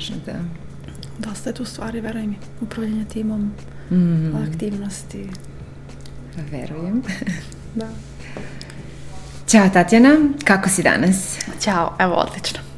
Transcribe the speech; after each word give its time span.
važno, 0.00 0.16
da. 0.26 0.38
Dosta 1.18 1.50
je 1.50 1.54
tu 1.54 1.64
stvari, 1.64 2.00
veruj 2.00 2.26
mi, 2.26 2.36
upravljanje 2.60 3.04
timom, 3.04 3.52
mm. 3.90 4.36
aktivnosti. 4.36 5.28
Verujem. 6.50 7.02
da. 7.74 7.88
Ćao 9.46 9.68
Tatjana, 9.68 10.16
kako 10.44 10.68
si 10.68 10.82
danas? 10.82 11.38
Ćao, 11.60 11.96
evo 11.98 12.14
odlično. 12.14 12.69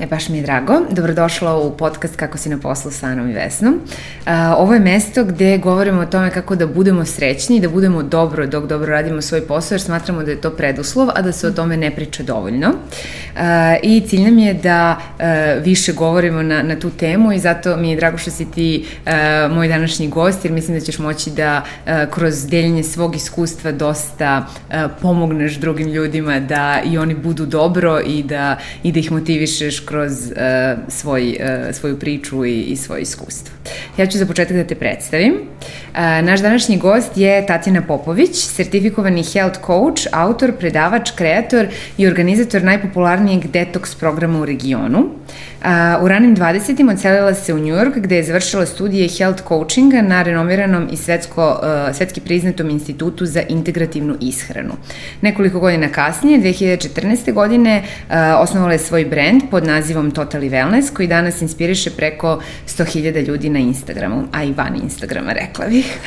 E, 0.00 0.06
baš 0.06 0.28
mi 0.28 0.36
je 0.36 0.42
drago. 0.42 0.74
Dobrodošla 0.90 1.58
u 1.58 1.76
podcast 1.76 2.16
Kako 2.16 2.38
si 2.38 2.48
na 2.48 2.58
poslu 2.58 2.90
sa 2.90 3.06
Anom 3.06 3.30
i 3.30 3.32
Vesnom. 3.32 3.74
Uh, 3.74 4.32
ovo 4.56 4.74
je 4.74 4.80
mesto 4.80 5.24
gde 5.24 5.58
govorimo 5.58 6.00
o 6.00 6.06
tome 6.06 6.30
kako 6.30 6.56
da 6.56 6.66
budemo 6.66 7.04
srećni 7.04 7.56
i 7.56 7.60
da 7.60 7.68
budemo 7.68 8.02
dobro 8.02 8.46
dok 8.46 8.66
dobro 8.66 8.90
radimo 8.90 9.22
svoj 9.22 9.46
posao, 9.46 9.74
jer 9.74 9.80
smatramo 9.82 10.22
da 10.22 10.30
je 10.30 10.40
to 10.40 10.50
preduslov, 10.50 11.08
a 11.14 11.22
da 11.22 11.32
se 11.32 11.46
o 11.46 11.50
tome 11.50 11.76
ne 11.76 11.90
priča 11.90 12.22
dovoljno. 12.22 12.68
Uh, 12.68 13.42
I 13.82 14.02
cilj 14.08 14.20
nam 14.20 14.38
je 14.38 14.54
da 14.54 14.98
uh, 14.98 15.24
više 15.64 15.92
govorimo 15.92 16.42
na, 16.42 16.62
na 16.62 16.78
tu 16.78 16.90
temu 16.90 17.32
i 17.32 17.38
zato 17.38 17.76
mi 17.76 17.90
je 17.90 17.96
drago 17.96 18.18
što 18.18 18.30
si 18.30 18.50
ti 18.50 18.86
uh, 19.06 19.12
moj 19.54 19.68
današnji 19.68 20.08
gost, 20.08 20.44
jer 20.44 20.52
mislim 20.52 20.78
da 20.78 20.84
ćeš 20.84 20.98
moći 20.98 21.30
da 21.30 21.62
uh, 21.86 21.92
kroz 22.10 22.46
deljenje 22.46 22.82
svog 22.82 23.16
iskustva 23.16 23.72
dosta 23.72 24.46
uh, 24.68 24.74
pomogneš 25.02 25.54
drugim 25.54 25.88
ljudima 25.88 26.40
da 26.40 26.80
i 26.84 26.98
oni 26.98 27.14
budu 27.14 27.46
dobro 27.46 28.00
i 28.06 28.22
da, 28.22 28.58
i 28.82 28.92
da 28.92 28.98
ih 28.98 29.12
motivišeš 29.12 29.87
kroz 29.88 30.12
uh, 30.12 30.78
svoj, 30.88 31.38
uh, 31.40 31.74
svoju 31.74 31.98
priču 31.98 32.44
i, 32.44 32.62
i 32.62 32.76
svoje 32.76 33.02
iskustvo. 33.02 33.54
Ja 33.96 34.06
ću 34.06 34.18
za 34.18 34.26
početak 34.26 34.56
da 34.56 34.64
te 34.64 34.74
predstavim. 34.74 35.32
Uh, 35.32 35.98
naš 35.98 36.40
današnji 36.40 36.78
gost 36.78 37.16
je 37.16 37.46
Tatjana 37.46 37.82
Popović, 37.82 38.36
sertifikovani 38.36 39.24
health 39.24 39.60
coach, 39.66 40.06
autor, 40.12 40.52
predavač, 40.52 41.10
kreator 41.10 41.66
i 41.98 42.06
organizator 42.06 42.62
najpopularnijeg 42.62 43.46
detoks 43.46 43.94
programa 43.94 44.40
u 44.40 44.44
regionu. 44.44 44.98
Uh, 44.98 46.04
u 46.04 46.08
ranim 46.08 46.36
20. 46.36 46.92
odselila 46.92 47.34
se 47.34 47.54
u 47.54 47.58
New 47.58 47.74
York 47.74 48.00
gde 48.00 48.16
je 48.16 48.22
završila 48.22 48.66
studije 48.66 49.08
health 49.08 49.42
coachinga 49.48 50.02
na 50.02 50.22
renomiranom 50.22 50.88
i 50.92 50.96
svetsko, 50.96 51.60
uh, 51.62 51.96
svetski 51.96 52.20
priznatom 52.20 52.70
institutu 52.70 53.26
za 53.26 53.42
integrativnu 53.48 54.16
ishranu. 54.20 54.72
Nekoliko 55.20 55.60
godina 55.60 55.88
kasnije, 55.88 56.40
2014. 56.40 57.32
godine, 57.32 57.82
uh, 57.82 58.14
osnovala 58.38 58.72
je 58.72 58.78
svoj 58.78 59.04
brand 59.04 59.42
pod 59.50 59.66
nazivom 59.66 59.77
Totally 60.12 60.50
Wellness 60.50 60.92
koji 60.94 61.08
danas 61.08 61.42
inspiriše 61.42 61.90
preko 61.90 62.40
100.000 62.66 63.26
ljudi 63.26 63.50
na 63.50 63.58
Instagramu, 63.58 64.24
a 64.32 64.44
i 64.44 64.52
van 64.52 64.76
Instagrama, 64.82 65.32
rekla 65.32 65.66
bih. 65.66 65.98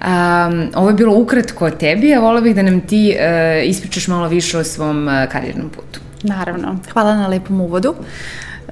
Um, 0.00 0.70
ovo 0.74 0.88
je 0.88 0.94
bilo 0.94 1.14
ukratko 1.14 1.64
o 1.66 1.70
tebi, 1.70 2.14
a 2.14 2.20
volila 2.20 2.40
bih 2.40 2.54
da 2.54 2.62
nam 2.62 2.80
ti 2.80 3.16
uh, 3.16 3.68
ispričaš 3.68 4.08
malo 4.08 4.28
više 4.28 4.58
o 4.58 4.64
svom 4.64 5.08
uh, 5.08 5.32
karijernom 5.32 5.68
putu. 5.68 6.00
Naravno. 6.22 6.78
Hvala 6.92 7.14
na 7.14 7.26
lepom 7.26 7.60
uvodu. 7.60 7.94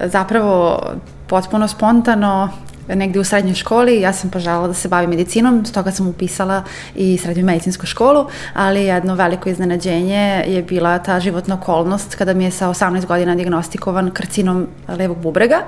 Zapravo, 0.05 0.79
potpuno 1.27 1.67
spontano, 1.67 2.49
negde 2.95 3.19
u 3.19 3.23
srednjoj 3.23 3.55
školi, 3.55 4.01
ja 4.01 4.13
sam 4.13 4.29
poželjala 4.29 4.67
da 4.67 4.73
se 4.73 4.87
bavim 4.87 5.09
medicinom, 5.09 5.65
stoga 5.65 5.91
sam 5.91 6.07
upisala 6.07 6.63
i 6.95 7.17
srednju 7.17 7.45
medicinsku 7.45 7.85
školu, 7.85 8.25
ali 8.53 8.83
jedno 8.83 9.15
veliko 9.15 9.49
iznenađenje 9.49 10.43
je 10.47 10.63
bila 10.63 10.99
ta 10.99 11.19
životna 11.19 11.55
okolnost 11.55 12.15
kada 12.15 12.33
mi 12.33 12.43
je 12.43 12.51
sa 12.51 12.69
18 12.69 13.05
godina 13.05 13.35
diagnostikovan 13.35 14.11
karcinom 14.11 14.67
levog 14.87 15.17
bubrega 15.17 15.61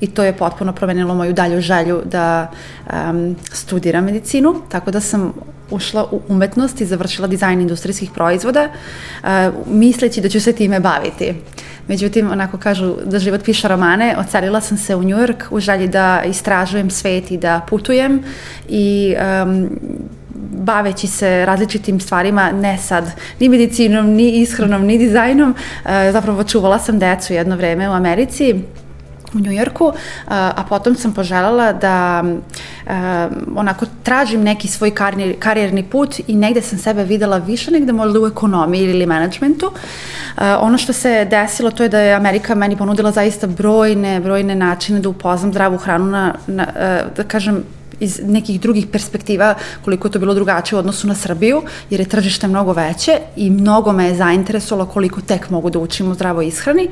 i 0.00 0.06
to 0.06 0.24
je 0.24 0.36
potpuno 0.36 0.72
promenilo 0.72 1.14
moju 1.14 1.32
dalju 1.32 1.60
želju 1.60 2.02
da 2.04 2.50
um, 2.86 3.36
studiram 3.52 4.04
medicinu, 4.04 4.54
tako 4.68 4.90
da 4.90 5.00
sam 5.00 5.32
ušla 5.70 6.04
u 6.10 6.20
umetnost 6.28 6.80
i 6.80 6.86
završila 6.86 7.28
dizajn 7.28 7.60
industrijskih 7.60 8.10
proizvoda, 8.14 8.68
uh, 9.22 9.28
misleći 9.66 10.20
da 10.20 10.28
ću 10.28 10.40
se 10.40 10.52
time 10.52 10.80
baviti. 10.80 11.34
Međutim, 11.88 12.30
onako 12.30 12.58
kažu 12.58 12.94
da 13.04 13.18
život 13.18 13.44
piše 13.44 13.68
romane, 13.68 14.16
ocelila 14.18 14.60
sam 14.60 14.78
se 14.78 14.94
u 14.94 15.02
New 15.02 15.18
York 15.18 15.44
u 15.50 15.60
želji 15.60 15.88
da 15.88 16.22
istražujem 16.26 16.90
svet 16.90 17.30
i 17.30 17.36
da 17.36 17.60
putujem 17.68 18.22
i 18.68 19.14
um, 19.44 19.70
baveći 20.52 21.06
se 21.06 21.46
različitim 21.46 22.00
stvarima, 22.00 22.52
ne 22.52 22.78
sad 22.78 23.04
ni 23.40 23.48
medicinom, 23.48 24.06
ni 24.06 24.42
ishranom, 24.42 24.82
ni 24.82 24.98
dizajnom, 24.98 25.50
uh, 25.50 25.90
zapravo 26.12 26.44
čuvala 26.44 26.78
sam 26.78 26.98
decu 26.98 27.32
jedno 27.32 27.56
vreme 27.56 27.88
u 27.88 27.92
Americi 27.92 28.54
u 29.34 29.40
Njujorku, 29.40 29.92
a 30.28 30.64
potom 30.68 30.94
sam 30.94 31.14
poželjela 31.14 31.72
da 31.72 32.24
onako 33.56 33.86
tražim 34.02 34.42
neki 34.42 34.68
svoj 34.68 34.94
karijerni, 35.38 35.82
put 35.82 36.20
i 36.26 36.34
negde 36.34 36.62
sam 36.62 36.78
sebe 36.78 37.04
videla 37.04 37.38
više 37.38 37.70
negde 37.70 37.92
možda 37.92 38.20
u 38.20 38.26
ekonomiji 38.26 38.82
ili 38.90 39.06
managementu. 39.06 39.70
Ono 40.60 40.78
što 40.78 40.92
se 40.92 41.24
desilo 41.24 41.70
to 41.70 41.82
je 41.82 41.88
da 41.88 41.98
je 41.98 42.14
Amerika 42.14 42.54
meni 42.54 42.76
ponudila 42.76 43.10
zaista 43.10 43.46
brojne, 43.46 44.20
brojne 44.20 44.54
načine 44.54 45.00
da 45.00 45.08
upoznam 45.08 45.52
zdravu 45.52 45.76
hranu 45.76 46.06
na, 46.06 46.34
na 46.46 46.66
da 47.16 47.22
kažem, 47.24 47.64
iz 48.00 48.20
nekih 48.24 48.60
drugih 48.60 48.86
perspektiva 48.86 49.54
koliko 49.84 50.08
je 50.08 50.12
to 50.12 50.18
bilo 50.18 50.34
drugačije 50.34 50.76
u 50.76 50.78
odnosu 50.78 51.06
na 51.06 51.14
Srbiju, 51.14 51.62
jer 51.90 52.00
je 52.00 52.08
tržište 52.08 52.48
mnogo 52.48 52.72
veće 52.72 53.18
i 53.36 53.50
mnogo 53.50 53.92
me 53.92 54.06
je 54.06 54.14
zainteresovalo 54.14 54.86
koliko 54.86 55.20
tek 55.20 55.50
mogu 55.50 55.70
da 55.70 55.78
učim 55.78 56.10
u 56.10 56.14
zdravoj 56.14 56.46
ishrani. 56.46 56.88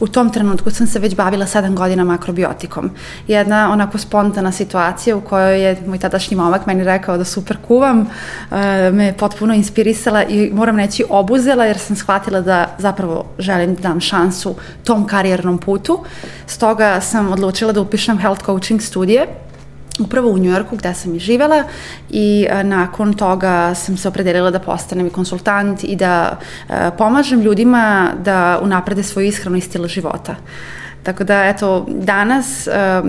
U 0.00 0.06
tom 0.06 0.30
trenutku 0.30 0.70
sam 0.70 0.86
se 0.86 0.98
već 0.98 1.14
bavila 1.16 1.46
7 1.46 1.74
godina 1.74 2.04
makrobiotikom. 2.04 2.90
Jedna 3.28 3.72
onako 3.72 3.98
spontana 3.98 4.52
situacija 4.52 5.16
u 5.16 5.20
kojoj 5.20 5.62
je 5.62 5.76
moj 5.86 5.98
tadašnji 5.98 6.36
momak 6.36 6.66
meni 6.66 6.84
rekao 6.84 7.16
da 7.16 7.24
super 7.24 7.56
kuvam, 7.66 8.00
e, 8.00 8.90
me 8.90 9.14
potpuno 9.18 9.54
inspirisala 9.54 10.24
i 10.24 10.50
moram 10.52 10.76
neći 10.76 11.04
obuzela 11.08 11.64
jer 11.64 11.78
sam 11.78 11.96
shvatila 11.96 12.40
da 12.40 12.74
zapravo 12.78 13.24
želim 13.38 13.74
da 13.74 13.80
dam 13.80 14.00
šansu 14.00 14.54
tom 14.84 15.06
karijernom 15.06 15.58
putu. 15.58 16.04
Stoga 16.46 17.00
sam 17.00 17.32
odlučila 17.32 17.72
da 17.72 17.80
upišem 17.80 18.18
health 18.18 18.44
coaching 18.44 18.82
studije 18.82 19.26
upravo 20.00 20.30
u 20.30 20.38
Njujorku 20.38 20.76
gde 20.76 20.94
sam 20.94 21.14
i 21.14 21.18
živela 21.18 21.64
i 22.10 22.46
a, 22.50 22.62
nakon 22.62 23.14
toga 23.14 23.74
sam 23.74 23.96
se 23.96 24.08
opredelila 24.08 24.50
da 24.50 24.58
postanem 24.58 25.06
i 25.06 25.10
konsultant 25.10 25.84
i 25.84 25.96
da 25.96 26.38
a, 26.68 26.90
pomažem 26.90 27.40
ljudima 27.40 28.12
da 28.24 28.58
unaprede 28.62 29.02
svoju 29.02 29.26
ishranu 29.26 29.56
i 29.56 29.60
stil 29.60 29.86
života. 29.86 30.36
Tako 31.02 31.24
da, 31.24 31.44
eto, 31.44 31.86
danas 31.88 32.66
a, 32.66 33.02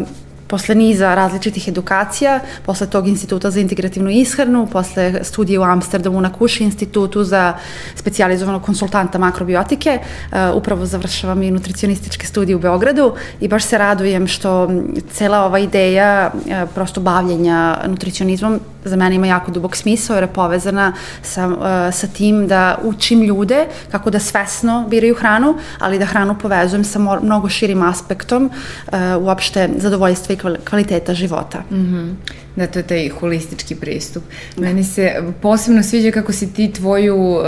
posle 0.47 0.75
niza 0.75 1.15
različitih 1.15 1.67
edukacija, 1.67 2.39
posle 2.65 2.87
tog 2.87 3.07
instituta 3.07 3.51
za 3.51 3.59
integrativnu 3.59 4.09
ishranu, 4.09 4.67
posle 4.71 5.23
studije 5.23 5.59
u 5.59 5.63
Amsterdamu 5.63 6.21
na 6.21 6.33
Kuši 6.33 6.63
institutu 6.63 7.23
za 7.23 7.53
specijalizovanog 7.95 8.63
konsultanta 8.63 9.17
makrobiotike, 9.17 9.99
uh, 9.99 10.37
upravo 10.55 10.85
završavam 10.85 11.43
i 11.43 11.51
nutricionističke 11.51 12.27
studije 12.27 12.55
u 12.55 12.59
Beogradu 12.59 13.13
i 13.41 13.47
baš 13.47 13.63
se 13.63 13.77
radujem 13.77 14.27
što 14.27 14.69
cela 15.11 15.45
ova 15.45 15.59
ideja 15.59 16.31
uh, 16.33 16.69
prosto 16.75 17.01
bavljenja 17.01 17.77
nutricionizmom 17.87 18.59
za 18.87 18.95
mene 18.95 19.15
ima 19.15 19.27
jako 19.27 19.51
dubok 19.51 19.75
smisao 19.75 20.15
jer 20.15 20.23
je 20.23 20.33
povezana 20.33 20.93
sa, 21.21 21.47
uh, 21.47 21.55
sa 21.93 22.07
tim 22.07 22.47
da 22.47 22.77
učim 22.83 23.21
ljude 23.21 23.65
kako 23.91 24.09
da 24.09 24.19
svesno 24.19 24.85
biraju 24.89 25.15
hranu, 25.15 25.55
ali 25.79 25.99
da 25.99 26.05
hranu 26.05 26.35
povezujem 26.41 26.83
sa 26.83 26.99
mnogo 26.99 27.49
širim 27.49 27.83
aspektom 27.83 28.45
uh, 28.45 28.93
uopšte 29.19 29.69
zadovoljstva 29.77 30.35
i 30.35 30.37
kvaliteta 30.69 31.13
života. 31.13 31.63
Mm 31.71 31.75
-hmm. 31.75 32.13
Da, 32.55 32.67
to 32.67 32.79
je 32.79 32.83
taj 32.83 33.09
holistički 33.09 33.75
pristup. 33.75 34.23
Da. 34.55 34.61
Meni 34.61 34.83
se 34.83 35.23
posebno 35.41 35.83
sviđa 35.83 36.11
kako 36.11 36.31
si 36.33 36.53
ti 36.53 36.73
tvoju 36.73 37.15
uh, 37.15 37.43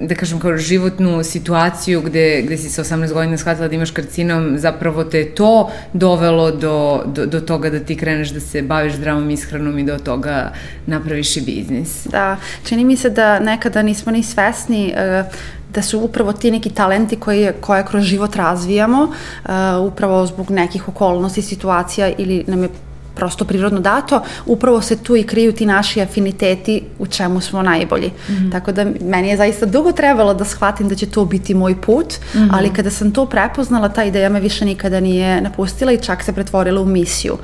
da 0.00 0.14
kažem 0.14 0.40
kao 0.40 0.56
životnu 0.56 1.24
situaciju 1.24 2.00
gde, 2.00 2.42
gde 2.42 2.56
si 2.56 2.70
sa 2.70 2.84
18 2.84 3.12
godina 3.12 3.36
shvatila 3.36 3.68
da 3.68 3.74
imaš 3.74 3.90
karcinom, 3.90 4.58
zapravo 4.58 5.04
te 5.04 5.24
to 5.34 5.70
dovelo 5.92 6.50
do, 6.50 7.02
do, 7.06 7.26
do 7.26 7.40
toga 7.40 7.70
da 7.70 7.80
ti 7.80 7.96
kreneš 7.96 8.30
da 8.30 8.40
se 8.40 8.62
baviš 8.62 8.94
zdravom 8.94 9.30
ishranom 9.30 9.78
i 9.78 9.84
da 9.84 9.94
od 9.94 10.02
toga 10.02 10.52
napraviš 10.86 11.36
i 11.36 11.40
biznis. 11.40 12.06
Da, 12.06 12.36
čini 12.64 12.84
mi 12.84 12.96
se 12.96 13.10
da 13.10 13.38
nekada 13.38 13.82
nismo 13.82 14.12
ni 14.12 14.22
svesni 14.22 14.94
uh, 14.94 15.26
da 15.74 15.82
su 15.82 16.00
upravo 16.00 16.32
ti 16.32 16.50
neki 16.50 16.70
talenti 16.70 17.16
koje, 17.16 17.52
koje 17.60 17.84
kroz 17.86 18.04
život 18.04 18.36
razvijamo, 18.36 19.02
uh, 19.02 19.50
upravo 19.92 20.26
zbog 20.26 20.50
nekih 20.50 20.88
okolnosti, 20.88 21.42
situacija 21.42 22.12
ili 22.18 22.44
nam 22.46 22.62
je 22.62 22.68
prosto 23.16 23.44
prirodno 23.44 23.80
dato, 23.80 24.22
upravo 24.46 24.80
se 24.80 24.96
tu 24.96 25.16
i 25.16 25.22
kriju 25.22 25.52
ti 25.52 25.66
naši 25.66 26.00
afiniteti 26.00 26.82
u 26.98 27.06
čemu 27.06 27.40
smo 27.40 27.62
najbolji. 27.62 28.08
Mm 28.08 28.32
-hmm. 28.32 28.52
Tako 28.52 28.72
da 28.72 28.86
meni 29.00 29.28
je 29.28 29.36
zaista 29.36 29.66
dugo 29.66 29.92
trebalo 29.92 30.34
da 30.34 30.44
shvatim 30.44 30.88
da 30.88 30.94
će 30.94 31.06
to 31.06 31.24
biti 31.24 31.54
moj 31.54 31.80
put, 31.80 32.14
mm 32.34 32.38
-hmm. 32.38 32.48
ali 32.52 32.72
kada 32.72 32.90
sam 32.90 33.10
to 33.10 33.26
prepoznala, 33.26 33.88
ta 33.88 34.04
ideja 34.04 34.28
me 34.28 34.40
više 34.40 34.64
nikada 34.64 35.00
nije 35.00 35.40
napustila 35.40 35.92
i 35.92 36.02
čak 36.02 36.22
se 36.22 36.32
pretvorila 36.32 36.80
u 36.80 36.86
misiju. 36.86 37.38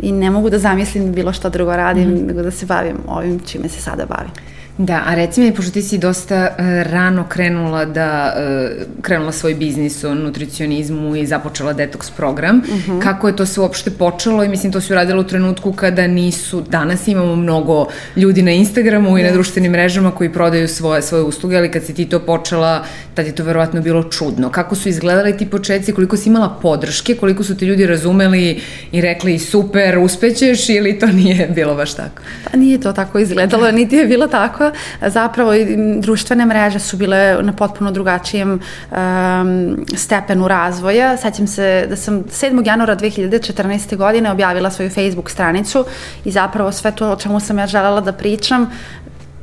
I 0.00 0.12
ne 0.12 0.30
mogu 0.30 0.50
da 0.50 0.58
zamislim 0.58 1.12
bilo 1.12 1.32
šta 1.32 1.48
drugo 1.48 1.76
radim, 1.76 2.08
mm 2.08 2.16
-hmm. 2.16 2.26
nego 2.26 2.42
da 2.42 2.50
se 2.50 2.66
bavim 2.66 2.96
ovim 3.06 3.40
čime 3.46 3.68
se 3.68 3.80
sada 3.80 4.06
bavim. 4.06 4.55
Da, 4.78 5.02
a 5.06 5.14
reci 5.14 5.40
mi, 5.40 5.54
pošto 5.54 5.72
ti 5.72 5.82
si 5.82 5.98
dosta 5.98 6.48
uh, 6.50 6.64
rano 6.92 7.24
krenula 7.28 7.84
da 7.84 8.34
uh, 8.36 9.02
krenula 9.02 9.32
svoj 9.32 9.54
biznis 9.54 10.04
o 10.04 10.14
nutricionizmu 10.14 11.16
i 11.16 11.26
započela 11.26 11.72
detoks 11.72 12.10
program, 12.10 12.58
uh 12.58 12.74
mhm. 12.74 12.92
-huh. 12.92 13.02
kako 13.02 13.28
je 13.28 13.36
to 13.36 13.46
sve 13.46 13.62
uopšte 13.62 13.90
počelo 13.90 14.44
i 14.44 14.48
mislim 14.48 14.72
to 14.72 14.80
si 14.80 14.92
uradila 14.92 15.20
u 15.20 15.24
trenutku 15.24 15.72
kada 15.72 16.06
nisu, 16.06 16.60
danas 16.60 17.08
imamo 17.08 17.36
mnogo 17.36 17.86
ljudi 18.16 18.42
na 18.42 18.50
Instagramu 18.50 19.18
i 19.18 19.22
na 19.22 19.30
društvenim 19.30 19.72
mrežama 19.72 20.10
koji 20.10 20.32
prodaju 20.32 20.68
svoje, 20.68 21.02
svoje 21.02 21.24
usluge, 21.24 21.56
ali 21.56 21.70
kad 21.70 21.84
si 21.84 21.94
ti 21.94 22.04
to 22.04 22.20
počela, 22.20 22.84
tad 23.14 23.26
je 23.26 23.34
to 23.34 23.44
verovatno 23.44 23.80
bilo 23.80 24.02
čudno. 24.02 24.50
Kako 24.50 24.74
su 24.74 24.88
izgledali 24.88 25.36
ti 25.36 25.46
početci, 25.46 25.92
koliko 25.92 26.16
si 26.16 26.28
imala 26.28 26.58
podrške, 26.62 27.14
koliko 27.14 27.44
su 27.44 27.56
ti 27.56 27.64
ljudi 27.64 27.86
razumeli 27.86 28.60
i 28.92 29.00
rekli 29.00 29.38
super, 29.38 29.98
uspećeš 29.98 30.68
ili 30.68 30.98
to 30.98 31.06
nije 31.06 31.46
bilo 31.54 31.74
baš 31.74 31.94
tako? 31.94 32.22
Pa 32.50 32.56
nije 32.56 32.80
to 32.80 32.92
tako 32.92 33.18
izgledalo, 33.18 33.70
niti 33.70 33.96
je 33.96 34.06
bilo 34.06 34.26
tako 34.26 34.65
zapravo 35.00 35.54
i 35.54 35.76
društvene 36.00 36.46
mreže 36.46 36.78
su 36.78 36.96
bile 36.96 37.38
na 37.42 37.52
potpuno 37.52 37.90
drugačijem 37.90 38.60
um, 38.90 39.86
stepenu 39.96 40.48
razvoja. 40.48 41.16
Sećam 41.16 41.46
se 41.46 41.86
da 41.88 41.96
sam 41.96 42.24
7. 42.24 42.66
januara 42.66 42.96
2014. 42.96 43.96
godine 43.96 44.30
objavila 44.30 44.70
svoju 44.70 44.90
Facebook 44.90 45.30
stranicu 45.30 45.84
i 46.24 46.30
zapravo 46.30 46.72
sve 46.72 46.92
to 46.92 47.12
o 47.12 47.16
čemu 47.16 47.40
sam 47.40 47.58
ja 47.58 47.66
želela 47.66 48.00
da 48.00 48.12
pričam 48.12 48.70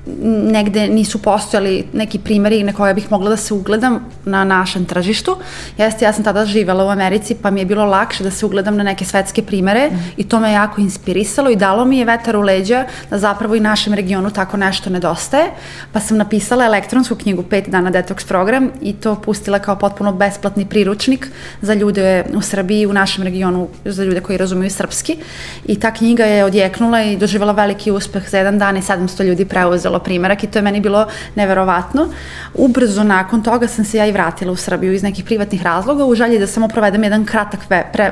negde 0.05 0.87
nisu 0.87 1.21
postojali 1.21 1.87
neki 1.93 2.19
primeri 2.19 2.63
na 2.63 2.73
koje 2.73 2.93
bih 2.93 3.11
mogla 3.11 3.29
da 3.29 3.37
se 3.37 3.53
ugledam 3.53 4.05
na 4.25 4.43
našem 4.43 4.85
tržištu. 4.85 5.37
Jeste, 5.77 6.05
ja 6.05 6.13
sam 6.13 6.23
tada 6.23 6.45
živela 6.45 6.85
u 6.85 6.89
Americi, 6.89 7.35
pa 7.35 7.51
mi 7.51 7.61
je 7.61 7.65
bilo 7.65 7.85
lakše 7.85 8.23
da 8.23 8.31
se 8.31 8.45
ugledam 8.45 8.75
na 8.77 8.83
neke 8.83 9.05
svetske 9.05 9.41
primere 9.41 9.89
mm. 9.89 9.99
i 10.17 10.23
to 10.23 10.39
me 10.39 10.51
jako 10.51 10.81
inspirisalo 10.81 11.49
i 11.49 11.55
dalo 11.55 11.85
mi 11.85 11.97
je 11.97 12.05
vetar 12.05 12.37
u 12.37 12.41
leđa 12.41 12.85
da 13.09 13.17
zapravo 13.17 13.55
i 13.55 13.59
našem 13.59 13.93
regionu 13.93 14.31
tako 14.31 14.57
nešto 14.57 14.89
nedostaje. 14.89 15.51
Pa 15.91 15.99
sam 15.99 16.17
napisala 16.17 16.65
elektronsku 16.65 17.15
knjigu 17.15 17.43
5 17.43 17.69
dana 17.69 17.91
detox 17.91 18.27
program 18.27 18.69
i 18.81 18.93
to 18.93 19.15
pustila 19.15 19.59
kao 19.59 19.75
potpuno 19.75 20.13
besplatni 20.13 20.65
priručnik 20.65 21.27
za 21.61 21.73
ljude 21.73 22.23
u 22.33 22.41
Srbiji, 22.41 22.85
u 22.85 22.93
našem 22.93 23.23
regionu, 23.23 23.67
za 23.85 24.03
ljude 24.03 24.21
koji 24.21 24.37
razumiju 24.37 24.69
srpski. 24.69 25.17
I 25.65 25.79
ta 25.79 25.91
knjiga 25.91 26.25
je 26.25 26.45
odjeknula 26.45 27.03
i 27.03 27.17
doživala 27.17 27.51
veliki 27.51 27.91
uspeh 27.91 28.29
za 28.29 28.37
jedan 28.37 28.59
dan 28.59 28.77
i 28.77 28.81
700 28.81 29.23
ljudi 29.23 29.45
preuzelo 29.45 29.92
pisalo 29.93 29.99
primerak 29.99 30.43
i 30.43 30.47
to 30.47 30.59
je 30.59 30.63
meni 30.63 30.81
bilo 30.81 31.07
neverovatno. 31.35 32.07
Ubrzo 32.53 33.03
nakon 33.03 33.43
toga 33.43 33.67
sam 33.67 33.85
se 33.85 33.97
ja 33.97 34.05
i 34.05 34.11
vratila 34.11 34.51
u 34.51 34.55
Srbiju 34.55 34.93
iz 34.93 35.03
nekih 35.03 35.25
privatnih 35.25 35.63
razloga 35.63 36.05
u 36.05 36.15
želji 36.15 36.39
da 36.39 36.47
samo 36.47 36.67
provedem 36.67 37.03
jedan 37.03 37.25
kratak 37.25 37.59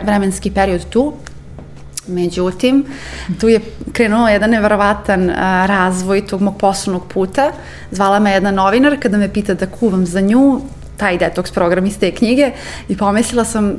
vremenski 0.04 0.52
period 0.52 0.86
tu, 0.90 1.14
Međutim, 2.08 2.86
tu 3.40 3.48
je 3.48 3.60
krenuo 3.94 4.28
jedan 4.28 4.50
neverovatan 4.50 5.30
a, 5.30 5.66
razvoj 5.66 6.26
tog 6.28 6.42
mog 6.42 6.58
poslovnog 6.58 7.06
puta. 7.08 7.52
Zvala 7.92 8.20
me 8.20 8.32
jedna 8.32 8.52
novinar 8.52 8.98
kada 9.00 9.18
me 9.18 9.30
pita 9.30 9.54
da 9.54 9.68
kuvam 9.68 10.06
za 10.06 10.22
nju 10.22 10.62
taj 10.98 11.18
detoks 11.18 11.52
program 11.52 11.86
iz 11.86 12.00
te 12.00 12.12
knjige 12.12 12.52
i 12.90 12.98
pomislila 12.98 13.46
sam 13.46 13.76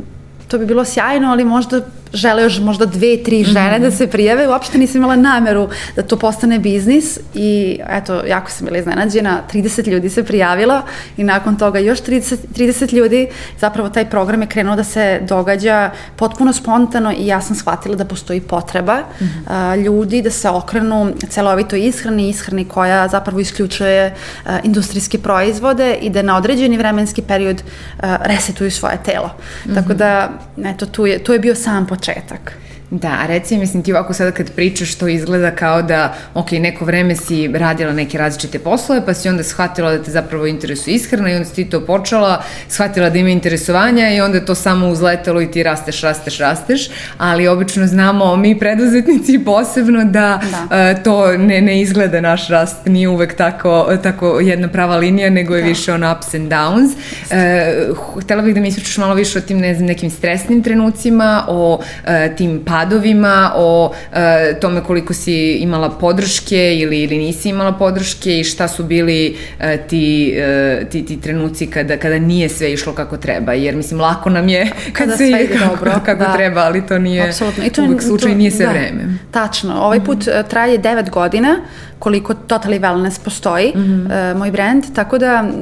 to 0.48 0.58
bi 0.58 0.66
bilo 0.66 0.84
sjajno, 0.84 1.32
ali 1.32 1.44
možda 1.44 1.80
žele 2.12 2.42
još 2.42 2.58
možda 2.60 2.86
dve, 2.86 3.22
tri 3.22 3.44
žene 3.44 3.78
mm. 3.78 3.82
da 3.82 3.90
se 3.90 4.06
prijave, 4.06 4.48
uopšte 4.48 4.78
nisam 4.78 4.96
imala 4.96 5.16
nameru 5.16 5.68
da 5.96 6.02
to 6.02 6.16
postane 6.16 6.58
biznis 6.58 7.18
i 7.34 7.80
eto, 7.88 8.22
jako 8.28 8.50
sam 8.50 8.66
bila 8.66 8.78
iznenađena, 8.78 9.40
30 9.52 9.88
ljudi 9.88 10.10
se 10.10 10.24
prijavilo 10.24 10.82
i 11.16 11.24
nakon 11.24 11.56
toga 11.56 11.78
još 11.78 12.02
30, 12.02 12.36
30 12.56 12.94
ljudi, 12.94 13.28
zapravo 13.58 13.88
taj 13.88 14.10
program 14.10 14.42
je 14.42 14.48
krenuo 14.48 14.76
da 14.76 14.84
se 14.84 15.20
događa 15.28 15.90
potpuno 16.16 16.52
spontano 16.52 17.12
i 17.18 17.26
ja 17.26 17.40
sam 17.40 17.56
shvatila 17.56 17.96
da 17.96 18.04
postoji 18.04 18.40
potreba 18.40 18.96
mm. 18.96 19.24
a, 19.48 19.76
ljudi 19.76 20.22
da 20.22 20.30
se 20.30 20.48
okrenu 20.48 21.12
celovito 21.28 21.76
ishrani, 21.76 22.28
ishrani 22.28 22.64
koja 22.64 23.08
zapravo 23.08 23.40
isključuje 23.40 24.14
a, 24.46 24.58
industrijske 24.64 25.18
proizvode 25.18 25.94
i 25.94 26.10
da 26.10 26.22
na 26.22 26.36
određeni 26.36 26.76
vremenski 26.76 27.22
period 27.22 27.62
a, 28.00 28.16
resetuju 28.24 28.70
svoje 28.70 28.98
telo. 29.04 29.26
Mm 29.26 29.70
-hmm. 29.70 29.74
Tako 29.74 29.94
da, 29.94 30.30
eto, 30.64 30.86
tu 30.86 31.06
je, 31.06 31.24
tu 31.24 31.32
je 31.32 31.38
bio 31.38 31.54
sam 31.54 31.86
početak 31.86 32.01
početak. 32.02 32.58
Da, 32.92 33.08
a 33.08 33.26
reci, 33.26 33.58
mislim 33.58 33.82
ti 33.82 33.92
ovako 33.92 34.14
sada 34.14 34.30
kad 34.30 34.52
pričaš 34.52 34.94
to 34.94 35.08
izgleda 35.08 35.50
kao 35.50 35.82
da, 35.82 36.14
ok, 36.34 36.50
neko 36.50 36.84
vreme 36.84 37.16
si 37.16 37.48
radila 37.54 37.92
neke 37.92 38.18
različite 38.18 38.58
poslove, 38.58 39.06
pa 39.06 39.14
si 39.14 39.28
onda 39.28 39.42
shvatila 39.42 39.90
da 39.90 40.02
te 40.02 40.10
zapravo 40.10 40.46
interesuje 40.46 40.94
ishrana 40.94 41.30
i 41.30 41.34
onda 41.34 41.44
si 41.44 41.54
ti 41.54 41.64
to 41.64 41.86
počela, 41.86 42.42
shvatila 42.68 43.10
da 43.10 43.18
ima 43.18 43.28
interesovanja 43.28 44.10
i 44.10 44.20
onda 44.20 44.38
je 44.38 44.46
to 44.46 44.54
samo 44.54 44.88
uzletelo 44.88 45.42
i 45.42 45.50
ti 45.50 45.62
rasteš, 45.62 46.00
rasteš, 46.00 46.38
rasteš, 46.38 46.90
ali 47.18 47.48
obično 47.48 47.86
znamo 47.86 48.36
mi 48.36 48.58
preduzetnici 48.58 49.38
posebno 49.44 50.04
da, 50.04 50.40
da. 50.50 50.92
Uh, 50.94 51.02
to 51.02 51.36
ne, 51.38 51.60
ne 51.60 51.80
izgleda 51.80 52.20
naš 52.20 52.48
rast, 52.48 52.86
nije 52.86 53.08
uvek 53.08 53.36
tako, 53.36 53.88
tako 54.02 54.40
jedna 54.40 54.68
prava 54.68 54.96
linija, 54.96 55.30
nego 55.30 55.54
je 55.54 55.62
da. 55.62 55.68
više 55.68 55.92
on 55.92 56.04
ups 56.12 56.34
and 56.34 56.52
downs. 56.52 56.92
Uh, 56.92 58.22
htela 58.22 58.42
bih 58.42 58.54
da 58.54 58.60
mi 58.60 58.68
ispričaš 58.68 58.96
malo 58.98 59.14
više 59.14 59.38
o 59.38 59.42
tim 59.42 59.58
ne 59.58 59.74
znam, 59.74 59.86
nekim 59.86 60.10
stresnim 60.10 60.62
trenucima, 60.62 61.44
o 61.48 61.74
uh, 61.74 62.36
tim 62.36 62.62
pa 62.66 62.81
radovima, 62.82 63.52
o 63.56 63.92
e, 64.12 64.60
tome 64.60 64.80
koliko 64.80 65.14
si 65.14 65.52
imala 65.52 65.90
podrške 65.90 66.76
ili, 66.76 67.02
ili 67.02 67.18
nisi 67.18 67.48
imala 67.48 67.72
podrške 67.72 68.40
i 68.40 68.44
šta 68.44 68.68
su 68.68 68.84
bili 68.84 69.36
e, 69.60 69.76
ti, 69.76 70.34
e, 70.36 70.84
ti, 70.90 71.06
ti 71.06 71.20
trenuci 71.20 71.66
kada, 71.66 71.96
kada 71.96 72.18
nije 72.18 72.48
sve 72.48 72.72
išlo 72.72 72.92
kako 72.92 73.16
treba. 73.16 73.52
Jer 73.52 73.76
mislim, 73.76 74.00
lako 74.00 74.30
nam 74.30 74.48
je 74.48 74.66
kad 74.84 74.92
kada 74.92 75.16
sve 75.16 75.44
ide 75.44 75.54
kako, 75.58 75.74
dobro. 75.76 76.00
kako 76.04 76.24
da. 76.24 76.32
treba, 76.32 76.60
ali 76.60 76.86
to 76.86 76.98
nije 76.98 77.28
Apsolutno. 77.28 77.64
I 77.64 77.70
to, 77.70 77.82
uvek 77.82 78.02
slučaj, 78.02 78.30
to, 78.30 78.36
nije 78.36 78.50
sve 78.50 78.66
da. 78.66 78.72
vreme. 78.72 79.18
Tačno. 79.30 79.74
Ovaj 79.74 80.04
put 80.04 80.26
mm 80.26 80.30
-hmm. 80.30 80.48
traje 80.48 80.78
9 80.78 81.10
godina 81.10 81.56
koliko 81.98 82.34
Totally 82.34 82.80
Wellness 82.80 83.20
postoji, 83.24 83.72
mm 83.76 83.80
-hmm. 83.80 84.32
uh, 84.32 84.38
moj 84.38 84.50
brand, 84.50 84.84
tako 84.94 85.18
da 85.18 85.44
m, 85.46 85.52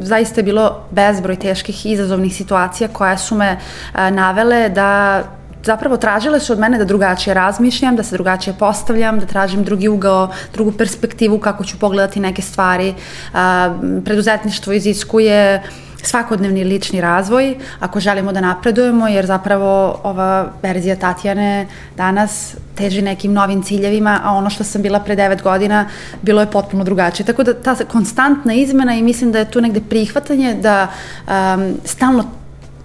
zaista 0.00 0.40
je 0.40 0.44
bilo 0.44 0.84
bezbroj 0.90 1.36
teških 1.36 1.86
izazovnih 1.86 2.34
situacija 2.34 2.88
koje 2.88 3.18
su 3.18 3.34
me 3.34 3.56
uh, 3.56 4.00
navele 4.10 4.68
da 4.68 5.22
zapravo 5.64 5.96
tražile 5.96 6.40
su 6.40 6.52
od 6.52 6.58
mene 6.58 6.78
da 6.78 6.84
drugačije 6.84 7.34
razmišljam, 7.34 7.96
da 7.96 8.02
se 8.02 8.16
drugačije 8.16 8.54
postavljam, 8.58 9.20
da 9.20 9.26
tražim 9.26 9.64
drugi 9.64 9.88
ugao, 9.88 10.28
drugu 10.52 10.72
perspektivu 10.72 11.38
kako 11.38 11.64
ću 11.64 11.78
pogledati 11.78 12.20
neke 12.20 12.42
stvari. 12.42 12.94
Preduzetništvo 14.04 14.72
iziskuje 14.72 15.62
svakodnevni 16.06 16.64
lični 16.64 17.00
razvoj 17.00 17.56
ako 17.80 18.00
želimo 18.00 18.32
da 18.32 18.40
napredujemo 18.40 19.08
jer 19.08 19.26
zapravo 19.26 20.00
ova 20.02 20.52
verzija 20.62 20.96
Tatjane 20.96 21.66
danas 21.96 22.54
teži 22.74 23.02
nekim 23.02 23.32
novim 23.32 23.62
ciljevima, 23.62 24.20
a 24.24 24.32
ono 24.32 24.50
što 24.50 24.64
sam 24.64 24.82
bila 24.82 25.00
pre 25.00 25.16
9 25.16 25.42
godina 25.42 25.88
bilo 26.22 26.40
je 26.40 26.50
potpuno 26.50 26.84
drugačije. 26.84 27.26
Tako 27.26 27.42
da 27.42 27.54
ta 27.54 27.74
konstantna 27.74 28.54
izmena 28.54 28.94
i 28.94 29.02
mislim 29.02 29.32
da 29.32 29.38
je 29.38 29.50
tu 29.50 29.60
negde 29.60 29.80
prihvatanje 29.80 30.54
da 30.54 30.88
um, 31.26 31.74
stalno 31.84 32.24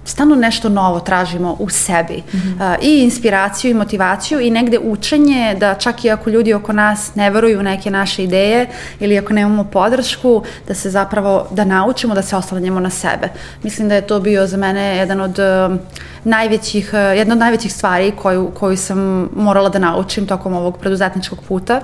stalno 0.10 0.36
nešto 0.36 0.70
novo 0.70 1.00
tražimo 1.00 1.56
u 1.60 1.70
sebi. 1.70 2.24
Mm 2.34 2.38
-hmm. 2.38 2.76
I 2.82 3.04
inspiraciju 3.04 3.72
i 3.72 3.74
motivaciju 3.74 4.40
i 4.40 4.52
negde 4.52 4.80
učenje 4.80 5.56
da 5.60 5.74
čak 5.74 6.06
i 6.06 6.12
ako 6.12 6.30
ljudi 6.30 6.54
oko 6.54 6.74
nas 6.74 7.16
ne 7.16 7.30
veruju 7.30 7.60
u 7.60 7.64
neke 7.64 7.92
naše 7.92 8.24
ideje 8.24 8.68
ili 9.00 9.18
ako 9.18 9.34
nemamo 9.34 9.64
podršku, 9.64 10.44
da 10.68 10.74
se 10.74 10.90
zapravo, 10.90 11.48
da 11.52 11.66
naučimo 11.66 12.16
da 12.16 12.22
se 12.22 12.36
oslanjamo 12.36 12.80
na 12.80 12.90
sebe. 12.90 13.30
Mislim 13.64 13.90
da 13.90 13.96
je 13.96 14.08
to 14.08 14.20
bio 14.20 14.48
za 14.48 14.58
mene 14.58 14.98
jedan 14.98 15.22
od 15.22 15.40
uh, 15.40 15.76
najvećih, 16.24 16.90
uh, 16.94 17.18
jedna 17.18 17.34
od 17.34 17.40
najvećih 17.40 17.74
stvari 17.74 18.12
koju, 18.12 18.52
koju 18.60 18.78
sam 18.78 19.30
morala 19.36 19.70
da 19.70 19.80
naučim 19.80 20.28
tokom 20.28 20.54
ovog 20.54 20.78
preduzetničkog 20.78 21.40
puta. 21.48 21.82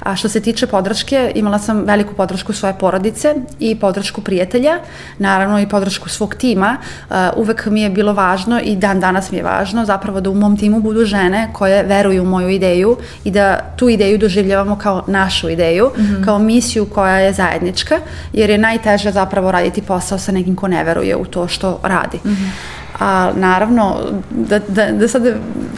A 0.00 0.16
što 0.16 0.28
se 0.28 0.40
tiče 0.40 0.66
podrške, 0.66 1.32
imala 1.34 1.58
sam 1.58 1.84
veliku 1.84 2.14
podršku 2.14 2.52
svoje 2.52 2.74
porodice 2.78 3.34
i 3.58 3.76
podršku 3.80 4.20
prijatelja, 4.20 4.78
naravno 5.18 5.60
i 5.60 5.68
podršku 5.68 6.08
svog 6.08 6.34
tima. 6.34 6.76
Uh, 7.10 7.16
uvek 7.62 7.72
mi 7.72 7.82
je 7.82 7.90
bilo 7.90 8.12
važno 8.12 8.60
i 8.60 8.76
dan 8.76 9.00
danas 9.00 9.30
mi 9.30 9.38
je 9.38 9.42
važno 9.42 9.84
zapravo 9.84 10.20
da 10.20 10.30
u 10.30 10.34
mom 10.34 10.56
timu 10.56 10.80
budu 10.80 11.04
žene 11.04 11.50
koje 11.52 11.82
veruju 11.82 12.22
u 12.22 12.26
moju 12.26 12.48
ideju 12.48 12.96
i 13.24 13.30
da 13.30 13.60
tu 13.76 13.88
ideju 13.88 14.18
doživljavamo 14.18 14.76
kao 14.76 15.04
našu 15.06 15.48
ideju, 15.48 15.90
mm 15.96 16.00
-hmm. 16.00 16.24
kao 16.24 16.38
misiju 16.38 16.86
koja 16.86 17.18
je 17.18 17.32
zajednička, 17.32 17.98
jer 18.32 18.50
je 18.50 18.58
najteže 18.58 19.12
zapravo 19.12 19.52
raditi 19.52 19.82
posao 19.82 20.18
sa 20.18 20.32
nekim 20.32 20.56
ko 20.56 20.68
ne 20.68 20.84
veruje 20.84 21.16
u 21.16 21.24
to 21.24 21.48
što 21.48 21.78
radi. 21.82 22.18
Mm 22.24 22.30
-hmm. 22.30 22.50
A 23.00 23.32
naravno, 23.34 23.96
da, 24.30 24.58
da, 24.58 24.92
da 24.92 25.08
sad 25.08 25.22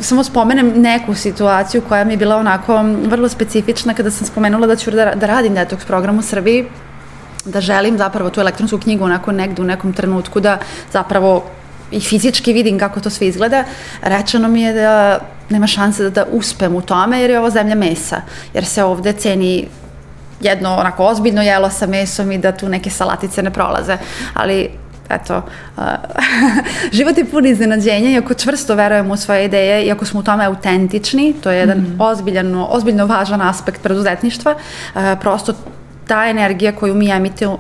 samo 0.01 0.25
spomenem 0.25 0.73
neku 0.77 1.15
situaciju 1.15 1.83
koja 1.89 2.05
mi 2.05 2.13
je 2.13 2.17
bila 2.17 2.37
onako 2.37 2.83
vrlo 3.07 3.29
specifična 3.29 3.95
kada 3.95 4.11
sam 4.11 4.27
spomenula 4.27 4.67
da 4.67 4.77
ću 4.77 4.91
da, 4.91 5.13
da 5.15 5.27
radim 5.27 5.55
detoks 5.55 5.85
program 5.85 6.19
u 6.19 6.23
Srbiji, 6.23 6.67
da 7.45 7.61
želim 7.61 7.99
zapravo 7.99 8.31
tu 8.31 8.41
elektronsku 8.41 8.79
knjigu 8.79 9.05
onako 9.05 9.33
negde 9.33 9.63
u 9.63 9.65
nekom 9.65 9.93
trenutku 9.93 10.41
da 10.41 10.59
zapravo 10.93 11.45
i 11.95 12.01
fizički 12.01 12.53
vidim 12.53 12.79
kako 12.79 13.01
to 13.01 13.11
sve 13.11 13.27
izgleda, 13.27 13.65
rečeno 14.03 14.49
mi 14.49 14.63
je 14.63 14.73
da 14.73 15.19
nema 15.49 15.67
šanse 15.67 16.03
da, 16.03 16.11
da 16.11 16.25
uspem 16.33 16.75
u 16.75 16.83
tome 16.83 17.21
jer 17.21 17.31
je 17.31 17.39
ovo 17.39 17.51
zemlja 17.51 17.75
mesa, 17.75 18.23
jer 18.55 18.65
se 18.65 18.85
ovde 18.85 19.13
ceni 19.13 19.67
jedno 20.41 20.77
onako 20.77 21.05
ozbiljno 21.05 21.43
jelo 21.43 21.71
sa 21.71 21.87
mesom 21.87 22.33
i 22.33 22.39
da 22.39 22.53
tu 22.53 22.69
neke 22.69 22.91
salatice 22.91 23.43
ne 23.43 23.51
prolaze, 23.51 23.97
ali 24.35 24.71
eto, 25.11 25.43
uh, 25.77 25.83
život 26.97 27.19
je 27.19 27.25
pun 27.25 27.47
iznenađenja 27.47 28.11
i 28.11 28.17
ako 28.17 28.35
čvrsto 28.35 28.75
verujemo 28.75 29.15
u 29.15 29.17
svoje 29.17 29.45
ideje 29.45 29.87
i 29.87 29.93
ako 29.93 30.05
smo 30.05 30.21
u 30.21 30.23
tome 30.23 30.45
autentični, 30.45 31.35
to 31.43 31.51
je 31.51 31.59
jedan 31.59 31.79
mm. 31.79 32.01
ozbiljan, 32.01 32.65
ozbiljno 32.69 33.07
važan 33.07 33.41
aspekt 33.41 33.83
preduzetništva, 33.83 34.55
uh, 34.55 35.01
prosto 35.21 35.55
ta 36.07 36.27
energija 36.27 36.73
koju 36.73 36.95
mi 36.95 37.11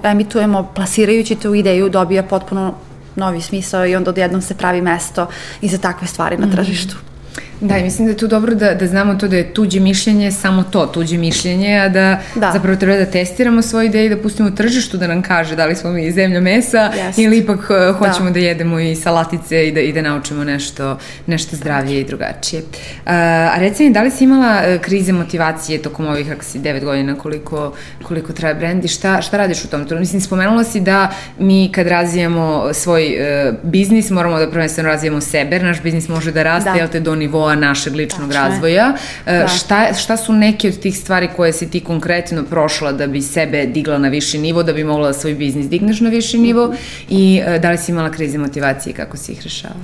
emitujemo 0.02 0.62
plasirajući 0.74 1.34
tu 1.34 1.54
ideju 1.54 1.88
dobija 1.88 2.22
potpuno 2.22 2.74
novi 3.16 3.40
smisao 3.40 3.86
i 3.86 3.96
onda 3.96 4.10
odjednom 4.10 4.42
se 4.42 4.54
pravi 4.54 4.80
mesto 4.80 5.26
i 5.60 5.68
za 5.68 5.78
takve 5.78 6.06
stvari 6.06 6.36
na 6.36 6.46
mhm. 6.46 6.56
tržištu. 6.56 6.94
Mm 6.94 6.98
-hmm. 6.98 7.13
Da, 7.60 7.78
i 7.78 7.82
mislim 7.82 8.06
da 8.06 8.12
je 8.12 8.16
tu 8.16 8.26
dobro 8.26 8.54
da, 8.54 8.74
da 8.74 8.86
znamo 8.86 9.14
to 9.14 9.28
da 9.28 9.36
je 9.36 9.54
tuđe 9.54 9.80
mišljenje 9.80 10.32
samo 10.32 10.62
to, 10.62 10.86
tuđe 10.86 11.18
mišljenje, 11.18 11.78
a 11.78 11.88
da, 11.88 12.20
da. 12.34 12.50
zapravo 12.52 12.76
treba 12.76 12.96
da 12.96 13.06
testiramo 13.06 13.62
svoje 13.62 13.86
ideje 13.86 14.06
i 14.06 14.08
da 14.08 14.16
pustimo 14.16 14.50
tržištu 14.50 14.96
da 14.96 15.06
nam 15.06 15.22
kaže 15.22 15.56
da 15.56 15.66
li 15.66 15.76
smo 15.76 15.90
mi 15.90 16.12
zemlja 16.12 16.40
mesa 16.40 16.90
yes. 16.96 17.24
ili 17.24 17.38
ipak 17.38 17.58
uh, 17.58 17.98
hoćemo 17.98 18.30
da. 18.30 18.30
da 18.30 18.38
jedemo 18.38 18.80
i 18.80 18.96
salatice 18.96 19.68
i 19.68 19.72
da, 19.72 19.80
i 19.80 19.92
da 19.92 20.02
naučimo 20.02 20.44
nešto, 20.44 20.98
nešto 21.26 21.56
zdravije 21.56 22.00
i 22.00 22.04
drugačije. 22.04 22.62
Uh, 22.62 23.12
a 23.12 23.54
reci 23.58 23.84
mi, 23.84 23.92
da 23.92 24.02
li 24.02 24.10
si 24.10 24.24
imala 24.24 24.60
uh, 24.74 24.80
krize 24.80 25.12
motivacije 25.12 25.82
tokom 25.82 26.06
ovih, 26.06 26.32
ako 26.32 26.44
si 26.44 26.58
9 26.58 26.84
godina, 26.84 27.14
koliko, 27.14 27.72
koliko 28.02 28.32
traje 28.32 28.54
brend 28.54 28.84
i 28.84 28.88
šta, 28.88 29.22
šta 29.22 29.36
radiš 29.36 29.64
u 29.64 29.68
tom 29.68 29.84
trenutku? 29.84 30.00
Mislim, 30.00 30.20
spomenula 30.20 30.64
si 30.64 30.80
da 30.80 31.10
mi 31.38 31.72
kad 31.74 31.86
razvijamo 31.86 32.68
svoj 32.72 33.04
uh, 33.04 33.54
biznis 33.62 34.10
moramo 34.10 34.38
da 34.38 34.50
prvenstveno 34.50 34.88
razvijamo 34.88 35.20
sebe, 35.20 35.58
naš 35.58 35.82
biznis 35.82 36.08
može 36.08 36.32
da 36.32 36.42
raste, 36.42 36.70
da. 36.70 36.76
jel 36.76 36.88
te, 36.88 37.00
do 37.00 37.14
nivoa 37.14 37.43
nivoa 37.44 37.68
našeg 37.68 37.94
ličnog 37.94 38.30
Tačno 38.30 38.42
razvoja. 38.42 38.94
E, 39.26 39.38
da. 39.38 39.48
Šta, 39.48 39.94
šta 39.94 40.16
su 40.16 40.32
neke 40.32 40.68
od 40.68 40.80
tih 40.80 40.98
stvari 40.98 41.28
koje 41.36 41.52
si 41.52 41.70
ti 41.70 41.80
konkretno 41.80 42.44
prošla 42.44 42.92
da 42.92 43.06
bi 43.06 43.22
sebe 43.22 43.66
digla 43.66 43.98
na 43.98 44.08
viši 44.08 44.38
nivo, 44.38 44.62
da 44.62 44.72
bi 44.72 44.84
mogla 44.84 45.06
da 45.06 45.12
svoj 45.12 45.34
biznis 45.34 45.68
digneš 45.68 46.00
na 46.00 46.10
viši 46.10 46.38
nivo 46.38 46.74
i 47.08 47.42
e, 47.46 47.58
da 47.58 47.70
li 47.70 47.78
si 47.78 47.92
imala 47.92 48.10
krize 48.10 48.38
motivacije 48.38 48.90
i 48.90 48.94
kako 48.94 49.16
si 49.16 49.32
ih 49.32 49.42
rešala? 49.42 49.74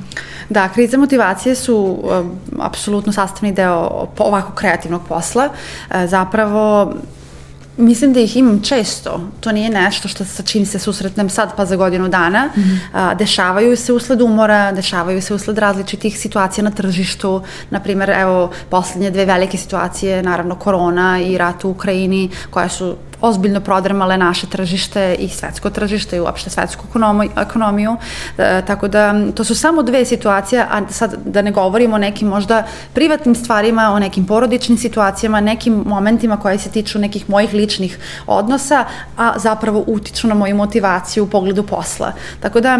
Da, 0.49 0.69
krize 0.69 0.97
motivacije 0.97 1.55
su 1.55 1.77
um, 1.77 2.39
apsolutno 2.61 3.13
sastavni 3.13 3.53
deo 3.53 4.09
ovako 4.19 4.53
kreativnog 4.53 5.03
posla. 5.09 5.49
E, 5.91 6.07
zapravo 6.07 6.95
Mislim 7.81 8.13
da 8.13 8.21
ih 8.21 8.37
imam 8.37 8.63
često. 8.63 9.21
To 9.41 9.53
nije 9.53 9.71
nešto 9.71 10.09
što 10.09 10.25
sa 10.25 10.43
čim 10.43 10.67
se 10.67 10.79
susretnem 10.79 11.31
sad 11.31 11.57
pa 11.57 11.67
za 11.67 11.77
godinu 11.77 12.09
dana. 12.09 12.47
Mm 12.47 12.61
-hmm. 12.61 12.79
a, 12.93 13.15
dešavaju 13.15 13.77
se 13.77 13.93
usled 13.93 14.21
umora, 14.21 14.73
dešavaju 14.73 15.23
se 15.23 15.35
usled 15.35 15.59
različitih 15.59 16.19
situacija 16.19 16.65
na 16.65 16.71
tržištu. 16.71 17.43
Naprimer, 17.71 18.11
evo, 18.11 18.51
poslednje 18.69 19.11
dve 19.11 19.25
velike 19.25 19.59
situacije, 19.59 20.23
naravno 20.23 20.55
korona 20.55 21.21
i 21.21 21.39
rat 21.39 21.65
u 21.65 21.71
Ukrajini, 21.71 22.31
koje 22.51 22.69
su 22.69 22.97
ozbiljno 23.21 23.61
prodrmale 23.61 24.17
naše 24.17 24.47
tržište 24.47 25.15
i 25.19 25.29
svetsko 25.29 25.71
tržište 25.71 26.17
i 26.17 26.21
uopšte 26.21 26.51
svetsku 26.51 26.85
ekonomiju. 27.37 27.97
E, 28.39 28.63
tako 28.67 28.89
da 28.89 29.15
to 29.35 29.45
su 29.45 29.55
samo 29.55 29.83
dve 29.83 30.05
situacije, 30.05 30.67
a 30.71 30.89
sad 30.89 31.15
da 31.25 31.43
ne 31.43 31.51
govorimo 31.51 31.95
o 31.95 31.99
nekim 31.99 32.29
možda 32.29 32.65
privatnim 32.93 33.35
stvarima, 33.35 33.93
o 33.93 33.99
nekim 33.99 34.27
porodičnim 34.27 34.79
situacijama, 34.79 35.41
nekim 35.41 35.83
momentima 35.87 36.37
koje 36.37 36.59
se 36.59 36.71
tiču 36.71 36.99
nekih 36.99 37.31
mojih 37.31 37.55
ličnih 37.55 37.99
odnosa, 38.27 38.85
a 39.17 39.33
zapravo 39.39 39.85
utiču 39.87 40.29
na 40.29 40.35
moju 40.35 40.57
motivaciju 40.57 41.25
u 41.25 41.31
pogledu 41.31 41.63
posla. 41.63 42.13
Tako 42.41 42.61
da 42.61 42.79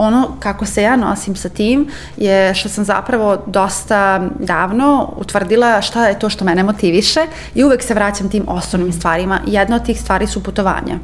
ono 0.00 0.28
kako 0.38 0.66
se 0.66 0.82
ja 0.82 0.96
nosim 0.96 1.36
sa 1.36 1.48
tim 1.48 1.88
je 2.16 2.54
što 2.54 2.68
sam 2.68 2.84
zapravo 2.84 3.42
dosta 3.46 4.28
davno 4.38 5.12
utvrdila 5.16 5.82
šta 5.82 6.06
je 6.06 6.18
to 6.18 6.30
što 6.30 6.44
mene 6.44 6.62
motiviše 6.62 7.20
i 7.54 7.64
uvek 7.64 7.82
se 7.82 7.94
vraćam 7.94 8.28
tim 8.28 8.44
osnovnim 8.48 8.92
stvarima. 8.92 9.40
Jedna 9.46 9.76
od 9.76 9.84
tih 9.84 10.00
stvari 10.00 10.26
su 10.26 10.42
putovanja 10.42 10.98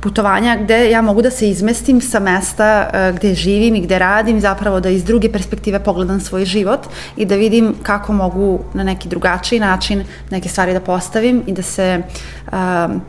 putovanja 0.00 0.56
gde 0.56 0.90
ja 0.90 1.02
mogu 1.02 1.22
da 1.22 1.30
se 1.30 1.50
izmestim 1.50 2.00
sa 2.00 2.18
mesta 2.20 2.90
uh, 2.92 3.16
gde 3.16 3.34
živim 3.34 3.74
i 3.74 3.80
gde 3.80 3.98
radim, 3.98 4.40
zapravo 4.40 4.80
da 4.80 4.88
iz 4.88 5.04
druge 5.04 5.32
perspektive 5.32 5.78
pogledam 5.78 6.20
svoj 6.20 6.44
život 6.44 6.80
i 7.16 7.24
da 7.24 7.36
vidim 7.36 7.74
kako 7.82 8.12
mogu 8.12 8.60
na 8.74 8.84
neki 8.84 9.08
drugačiji 9.08 9.60
način 9.60 10.04
neke 10.30 10.48
stvari 10.48 10.72
da 10.72 10.80
postavim 10.80 11.42
i 11.46 11.52
da 11.52 11.62
se 11.62 12.02
uh, 12.46 12.52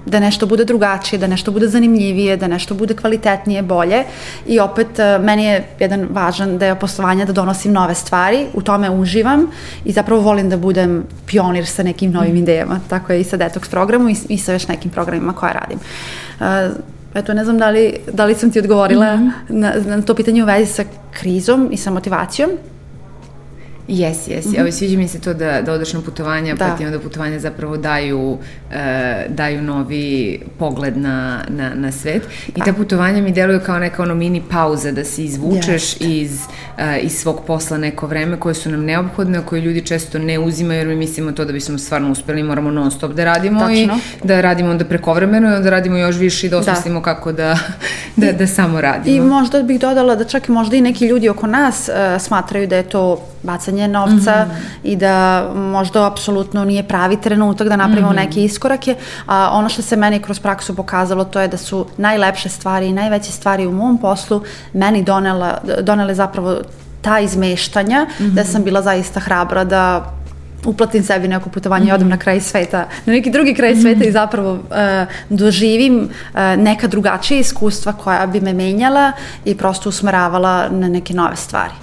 da 0.06 0.20
nešto 0.20 0.46
bude 0.46 0.66
drugačije, 0.66 1.20
da 1.20 1.28
nešto 1.28 1.52
bude 1.52 1.68
zanimljivije, 1.68 2.38
da 2.38 2.48
nešto 2.48 2.76
bude 2.76 2.96
kvalitetnije, 2.96 3.62
bolje 3.62 4.04
i 4.46 4.60
opet 4.60 5.00
uh, 5.00 5.24
meni 5.26 5.46
je 5.46 5.68
jedan 5.80 6.08
važan 6.12 6.58
deo 6.58 6.76
poslovanja 6.76 7.26
da 7.26 7.34
donosim 7.34 7.74
nove 7.74 7.96
stvari, 7.96 8.46
u 8.54 8.62
tome 8.62 8.90
uživam 8.90 9.48
i 9.86 9.92
zapravo 9.92 10.22
volim 10.22 10.50
da 10.50 10.58
budem 10.58 11.04
pionir 11.26 11.66
sa 11.66 11.84
nekim 11.84 12.12
novim 12.12 12.36
idejama, 12.36 12.80
tako 12.90 13.14
je 13.14 13.22
i 13.22 13.24
sa 13.24 13.38
Detox 13.38 13.70
programu 13.70 14.10
i, 14.10 14.16
i 14.30 14.38
sa 14.38 14.54
još 14.54 14.68
nekim 14.68 14.92
programima 14.92 15.34
koje 15.34 15.54
radim. 15.54 15.78
Uh, 15.78 16.31
eto, 17.14 17.34
ne 17.34 17.44
znam 17.44 17.58
da 17.58 17.70
li, 17.70 17.94
da 18.14 18.26
li 18.26 18.36
sam 18.36 18.52
ti 18.52 18.60
odgovorila 18.60 19.16
mm 19.16 19.20
-hmm. 19.20 19.32
na, 19.50 19.74
na 19.86 20.02
to 20.02 20.16
pitanje 20.16 20.44
u 20.44 20.46
vezi 20.46 20.74
sa 20.74 20.84
krizom 21.12 21.70
i 21.72 21.78
sa 21.78 21.92
motivacijom. 21.92 22.50
Jes, 23.88 24.28
jes. 24.28 24.46
Mm 24.46 24.50
-hmm. 24.50 24.60
Evo, 24.60 24.72
sviđa 24.72 24.98
mi 24.98 25.08
se 25.08 25.22
to 25.22 25.34
da, 25.34 25.62
da 25.62 25.74
odeš 25.74 25.94
na 25.94 26.02
putovanja, 26.02 26.56
da. 26.56 26.66
pa 26.66 26.78
ti 26.78 26.86
onda 26.86 27.00
putovanja 27.00 27.40
zapravo 27.40 27.78
daju, 27.78 28.32
uh, 28.32 28.38
daju 29.30 29.62
novi 29.62 30.40
pogled 30.60 30.98
na, 30.98 31.44
na, 31.48 31.72
na 31.76 31.92
svet. 31.92 32.24
I 32.48 32.60
da. 32.60 32.66
ta 32.66 32.74
putovanja 32.74 33.22
mi 33.22 33.32
deluju 33.32 33.60
kao 33.66 33.80
neka 33.80 34.04
ono 34.04 34.16
mini 34.16 34.44
pauza 34.52 34.92
da 34.92 35.04
se 35.04 35.24
izvučeš 35.24 35.96
yes. 35.96 36.22
iz, 36.22 36.32
uh, 36.78 36.84
iz 37.02 37.12
svog 37.12 37.42
posla 37.48 37.78
neko 37.78 38.08
vreme 38.08 38.40
koje 38.40 38.56
su 38.56 38.70
nam 38.70 38.86
neophodne, 38.86 39.42
koje 39.46 39.62
ljudi 39.62 39.86
često 39.86 40.20
ne 40.20 40.40
uzimaju 40.40 40.80
jer 40.80 40.88
mi 40.88 40.96
mislimo 40.96 41.32
to 41.32 41.46
da 41.46 41.54
bismo 41.54 41.78
stvarno 41.78 42.12
uspeli, 42.12 42.44
moramo 42.44 42.72
non 42.72 42.92
stop 42.92 43.12
da 43.12 43.24
radimo 43.24 43.60
Tačno. 43.60 43.74
i 43.74 43.90
da 44.24 44.42
radimo 44.42 44.70
onda 44.70 44.86
prekovremeno 44.86 45.52
i 45.52 45.54
onda 45.54 45.70
radimo 45.70 45.98
još 45.98 46.16
više 46.16 46.48
i 46.48 46.50
da, 46.50 46.60
da. 46.60 46.60
osmislimo 46.60 47.00
da. 47.00 47.04
kako 47.04 47.32
da, 47.32 47.58
da, 48.16 48.32
da 48.32 48.48
samo 48.48 48.82
radimo. 48.82 49.16
I 49.16 49.20
možda 49.20 49.64
bih 49.64 49.80
dodala 49.80 50.16
da 50.16 50.24
čak 50.24 50.50
i 50.50 50.52
možda 50.52 50.76
i 50.76 50.82
neki 50.82 51.06
ljudi 51.06 51.30
oko 51.30 51.48
nas 51.48 51.90
uh, 51.90 52.22
smatraju 52.22 52.68
da 52.68 52.76
je 52.76 52.84
to 52.84 53.28
bacanje 53.44 53.88
novca 53.88 54.46
mm 54.46 54.52
-hmm. 54.52 54.56
i 54.84 54.96
da 54.96 55.48
možda 55.56 56.08
apsolutno 56.08 56.66
nije 56.66 56.84
pravi 56.84 57.22
trenutak 57.22 57.68
da 57.68 57.76
napravimo 57.76 58.10
mm 58.10 58.14
-hmm. 58.14 58.26
neke 58.26 58.44
iskorake, 58.44 58.96
a 59.28 59.50
ono 59.54 59.70
što 59.70 59.82
se 59.82 59.96
meni 59.96 60.20
kroz 60.20 60.40
praksu 60.40 60.76
pokazalo 60.76 61.24
to 61.24 61.40
je 61.40 61.48
da 61.48 61.58
su 61.58 61.86
najlepše 61.98 62.50
stvari 62.50 62.88
i 62.88 62.94
najveće 62.94 63.32
stvari 63.32 63.68
u 63.68 63.72
mom 63.72 63.98
poslu 63.98 64.42
meni 64.74 65.04
donela, 65.04 65.58
donele 65.82 66.16
zapravo 66.16 66.62
ta 67.02 67.20
izmeštanja, 67.20 68.06
mm 68.20 68.24
-hmm. 68.24 68.34
da 68.34 68.44
sam 68.44 68.64
bila 68.64 68.82
zaista 68.82 69.20
hrabra 69.20 69.64
da 69.64 70.14
uplatim 70.66 71.04
sebi 71.04 71.28
neko 71.28 71.50
putovanje 71.50 71.86
mm 71.86 71.88
-hmm. 71.88 71.92
i 71.92 71.96
odem 71.96 72.10
na 72.10 72.18
kraj 72.18 72.42
sveta, 72.42 72.88
na 73.06 73.14
neki 73.14 73.32
drugi 73.32 73.54
kraj 73.54 73.76
sveta 73.76 74.00
mm 74.00 74.02
-hmm. 74.02 74.10
i 74.10 74.12
zapravo 74.12 74.54
uh, 74.54 74.60
doživim 75.30 76.10
uh, 76.34 76.40
neka 76.58 76.88
drugačija 76.88 77.40
iskustva 77.40 77.94
koja 77.94 78.28
bi 78.28 78.42
me 78.42 78.54
menjala 78.54 79.12
i 79.46 79.58
prosto 79.58 79.90
usmeravala 79.90 80.70
na 80.70 80.88
neke 80.90 81.14
nove 81.14 81.36
stvari. 81.36 81.74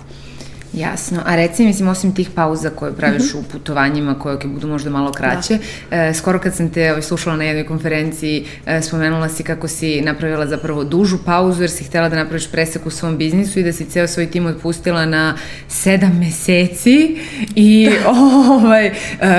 Jasno. 0.73 1.21
A 1.27 1.37
reci, 1.37 1.65
mislim, 1.65 1.89
osim 1.89 2.15
tih 2.15 2.31
pauza 2.31 2.71
koje 2.71 2.93
praviš 2.93 3.23
mm 3.23 3.37
-hmm. 3.37 3.41
u 3.41 3.43
putovanjima, 3.43 4.19
koje 4.19 4.37
okay, 4.37 4.53
budu 4.53 4.69
možda 4.69 4.91
malo 4.91 5.13
kraće, 5.13 5.59
da. 5.91 5.97
e, 5.97 6.15
skoro 6.15 6.39
kad 6.39 6.55
sam 6.55 6.69
te 6.71 6.91
ovaj, 6.91 7.03
slušala 7.03 7.37
na 7.37 7.45
jednoj 7.45 7.67
konferenciji, 7.67 8.47
e, 8.67 8.83
spomenula 8.83 9.29
si 9.29 9.43
kako 9.43 9.69
si 9.69 10.01
napravila 10.01 10.47
zapravo 10.47 10.85
dužu 10.85 11.19
pauzu, 11.25 11.63
jer 11.63 11.71
si 11.71 11.85
htela 11.85 12.09
da 12.09 12.17
napraviš 12.17 12.51
presek 12.51 12.87
u 12.87 12.91
svom 12.91 13.17
biznisu 13.17 13.61
i 13.61 13.63
da 13.63 13.73
si 13.73 13.85
ceo 13.85 14.07
svoj 14.07 14.27
tim 14.27 14.47
otpustila 14.47 15.07
na 15.07 15.35
sedam 15.69 16.19
meseci 16.19 17.17
i 17.55 17.91
da. 18.03 18.11
ovaj, 18.55 18.87
e, 18.87 18.93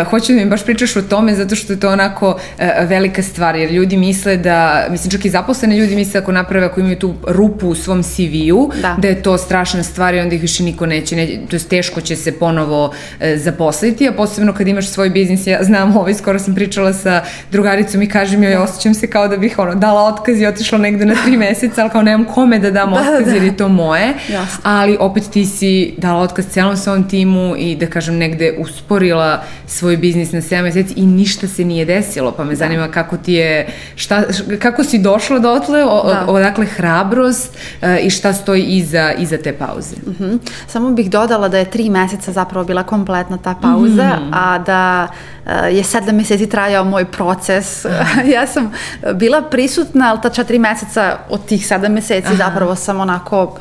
hoću 0.09 0.33
da 0.33 0.39
mi 0.39 0.49
baš 0.49 0.65
pričaš 0.65 0.95
o 0.95 1.01
tome, 1.01 1.35
zato 1.35 1.55
što 1.55 1.73
je 1.73 1.79
to 1.79 1.89
onako 1.89 2.39
e, 2.57 2.85
velika 2.85 3.23
stvar, 3.23 3.55
jer 3.55 3.71
ljudi 3.71 3.97
misle 3.97 4.37
da, 4.37 4.87
mislim, 4.89 5.11
čak 5.11 5.25
i 5.25 5.29
zaposlene 5.29 5.77
ljudi 5.77 5.95
misle 5.95 6.19
ako 6.19 6.31
naprave, 6.31 6.65
ako 6.65 6.79
imaju 6.79 6.99
tu 6.99 7.13
rupu 7.27 7.67
u 7.67 7.75
svom 7.75 8.03
CV-u, 8.03 8.71
da. 8.81 8.95
da 9.01 9.07
je 9.07 9.23
to 9.23 9.37
strašna 9.37 9.83
stvar 9.83 10.13
i 10.13 10.19
onda 10.19 10.35
ih 10.35 10.41
više 10.41 10.63
niko 10.63 10.85
neće 10.85 11.18
ne, 11.19 11.39
to 11.49 11.55
je 11.55 11.59
teško 11.59 12.01
će 12.01 12.15
se 12.15 12.31
ponovo 12.31 12.91
e, 13.19 13.37
zaposliti, 13.37 14.07
a 14.07 14.11
posebno 14.11 14.53
kad 14.53 14.67
imaš 14.67 14.87
svoj 14.87 15.09
biznis, 15.09 15.47
ja 15.47 15.63
znam, 15.63 15.97
ovaj, 15.97 16.13
skoro 16.13 16.39
sam 16.39 16.55
pričala 16.55 16.93
sa 16.93 17.23
drugaricom 17.51 18.01
i 18.01 18.09
kažem 18.09 18.43
joj, 18.43 18.55
osjećam 18.55 18.93
se 18.93 19.07
kao 19.07 19.27
da 19.27 19.37
bih 19.37 19.59
ono, 19.59 19.75
dala 19.75 20.03
otkaz 20.03 20.41
i 20.41 20.45
otišla 20.45 20.77
negde 20.77 21.05
na 21.05 21.15
tri 21.23 21.37
meseca, 21.37 21.81
ali 21.81 21.89
kao 21.89 22.01
nemam 22.01 22.25
kome 22.25 22.59
da 22.59 22.71
dam 22.71 22.91
da, 22.91 23.01
otkaz 23.01 23.25
da. 23.25 23.31
jer 23.31 23.43
je 23.43 23.57
to 23.57 23.67
moje, 23.67 24.13
Jasne. 24.29 24.59
ali 24.63 24.97
opet 24.99 25.23
ti 25.33 25.45
si 25.45 25.93
dala 25.97 26.21
otkaz 26.21 26.45
celom 26.47 26.77
svom 26.77 27.09
timu 27.09 27.55
i 27.57 27.75
da 27.75 27.87
kažem 27.87 28.17
negde 28.17 28.55
usporila 28.59 29.43
svoj 29.67 29.97
biznis 29.97 30.31
na 30.31 30.41
7 30.41 30.63
meseci 30.63 30.93
i 30.95 31.05
ništa 31.05 31.47
se 31.47 31.65
nije 31.65 31.85
desilo, 31.85 32.31
pa 32.31 32.43
me 32.43 32.49
da. 32.49 32.55
zanima 32.55 32.87
kako 32.87 33.17
ti 33.17 33.33
je, 33.33 33.67
šta, 33.95 34.23
kako 34.59 34.83
si 34.83 34.97
došla 34.97 35.39
dotle, 35.39 35.83
o, 35.83 36.03
da. 36.07 36.25
odakle 36.27 36.65
hrabrost 36.65 37.57
uh, 37.81 37.87
i 38.05 38.09
šta 38.09 38.33
stoji 38.33 38.63
iza, 38.63 39.13
iza 39.17 39.37
te 39.37 39.53
pauze. 39.53 39.95
Mhm. 40.07 40.23
-huh. 40.23 40.39
Samo 40.67 40.91
bih 40.91 41.08
dodala 41.09 41.47
da 41.47 41.57
je 41.57 41.65
tri 41.65 41.89
meseca 41.89 42.31
zapravo 42.31 42.65
bila 42.65 42.83
kompletna 42.83 43.37
ta 43.37 43.55
pauza, 43.61 44.17
mm. 44.21 44.33
a 44.33 44.57
da 44.57 45.07
uh, 45.45 45.51
je 45.71 45.83
sedam 45.83 46.15
meseci 46.15 46.49
trajao 46.49 46.85
moj 46.85 47.05
proces. 47.05 47.85
ja 48.35 48.47
sam 48.47 48.71
bila 49.15 49.41
prisutna, 49.41 50.09
ali 50.09 50.21
ta 50.21 50.29
četiri 50.29 50.59
meseca 50.59 51.17
od 51.29 51.45
tih 51.45 51.67
sedam 51.67 51.93
meseci 51.93 52.27
Aha. 52.27 52.35
zapravo 52.35 52.75
sam 52.75 52.99
onako 52.99 53.43
uh, 53.43 53.59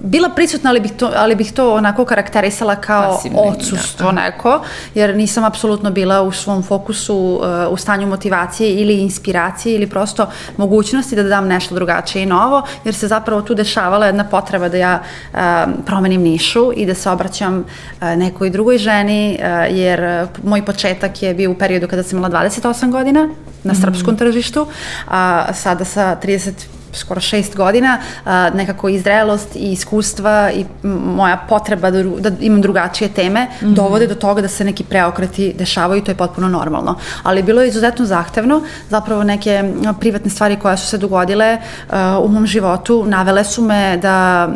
bila 0.00 0.28
prisutna, 0.28 0.70
ali 0.70 0.80
bih, 0.80 0.92
to, 0.92 1.10
ali 1.16 1.34
bih 1.34 1.52
to 1.52 1.74
onako 1.74 2.04
karakterisala 2.04 2.76
kao 2.76 3.16
Pasivno, 3.16 3.38
odsustvo 3.38 4.06
da. 4.06 4.12
neko, 4.12 4.60
jer 4.94 5.16
nisam 5.16 5.44
apsolutno 5.44 5.90
bila 5.90 6.22
u 6.22 6.32
svom 6.32 6.62
fokusu 6.62 7.16
uh, 7.16 7.72
u 7.72 7.76
stanju 7.76 8.06
motivacije 8.06 8.74
ili 8.74 9.00
inspiracije 9.00 9.74
ili 9.74 9.86
prosto 9.86 10.26
mogućnosti 10.56 11.16
da 11.16 11.22
dam 11.22 11.46
nešto 11.48 11.74
drugačije 11.74 12.22
i 12.22 12.26
novo, 12.26 12.62
jer 12.84 12.94
se 12.94 13.08
zapravo 13.08 13.42
tu 13.42 13.54
dešavala 13.54 14.06
jedna 14.06 14.24
potreba 14.24 14.68
da 14.68 14.76
ja 14.76 15.02
uh, 15.32 15.38
promenim 15.86 16.22
nišu 16.22 16.72
i 16.76 16.86
da 16.86 16.94
se 16.94 17.10
obraćam 17.10 17.58
uh, 17.58 18.08
nekoj 18.16 18.50
drugoj 18.50 18.78
ženi, 18.78 19.38
uh, 19.40 19.76
jer 19.76 20.00
uh, 20.00 20.44
moj 20.44 20.64
početak 20.64 21.22
je 21.22 21.34
bio 21.34 21.50
u 21.50 21.54
periodu 21.54 21.88
kada 21.88 22.02
sam 22.02 22.18
imala 22.18 22.34
28 22.44 22.90
godina 22.90 23.28
na 23.64 23.74
srpskom 23.74 24.16
tržištu, 24.16 24.66
a 25.08 25.52
sada 25.54 25.84
sa 25.84 26.16
30 26.22 26.75
skoro 26.98 27.20
šest 27.20 27.56
godina, 27.56 27.98
a, 28.24 28.50
nekako 28.50 28.88
i 28.88 28.98
zrelost 28.98 29.56
i 29.56 29.72
iskustva 29.72 30.50
i 30.52 30.64
moja 30.82 31.36
potreba 31.48 31.90
da, 31.90 32.02
da 32.02 32.30
imam 32.40 32.62
drugačije 32.62 33.08
teme 33.08 33.44
mm 33.44 33.64
-hmm. 33.64 33.74
dovode 33.74 34.06
do 34.06 34.14
toga 34.14 34.42
da 34.42 34.48
se 34.48 34.64
neki 34.64 34.84
preokreti 34.84 35.54
dešavaju 35.58 36.00
i 36.00 36.04
to 36.04 36.10
je 36.10 36.16
potpuno 36.16 36.48
normalno. 36.48 36.98
Ali 37.22 37.42
bilo 37.42 37.62
je 37.62 37.68
izuzetno 37.68 38.04
zahtevno, 38.04 38.62
zapravo 38.88 39.24
neke 39.24 39.64
privatne 40.00 40.30
stvari 40.30 40.56
koje 40.56 40.76
su 40.76 40.86
se 40.86 40.98
dogodile 40.98 41.58
a, 41.90 42.20
u 42.22 42.28
mom 42.28 42.46
životu 42.46 43.04
navele 43.06 43.44
su 43.44 43.62
me 43.62 43.96
da 43.96 44.48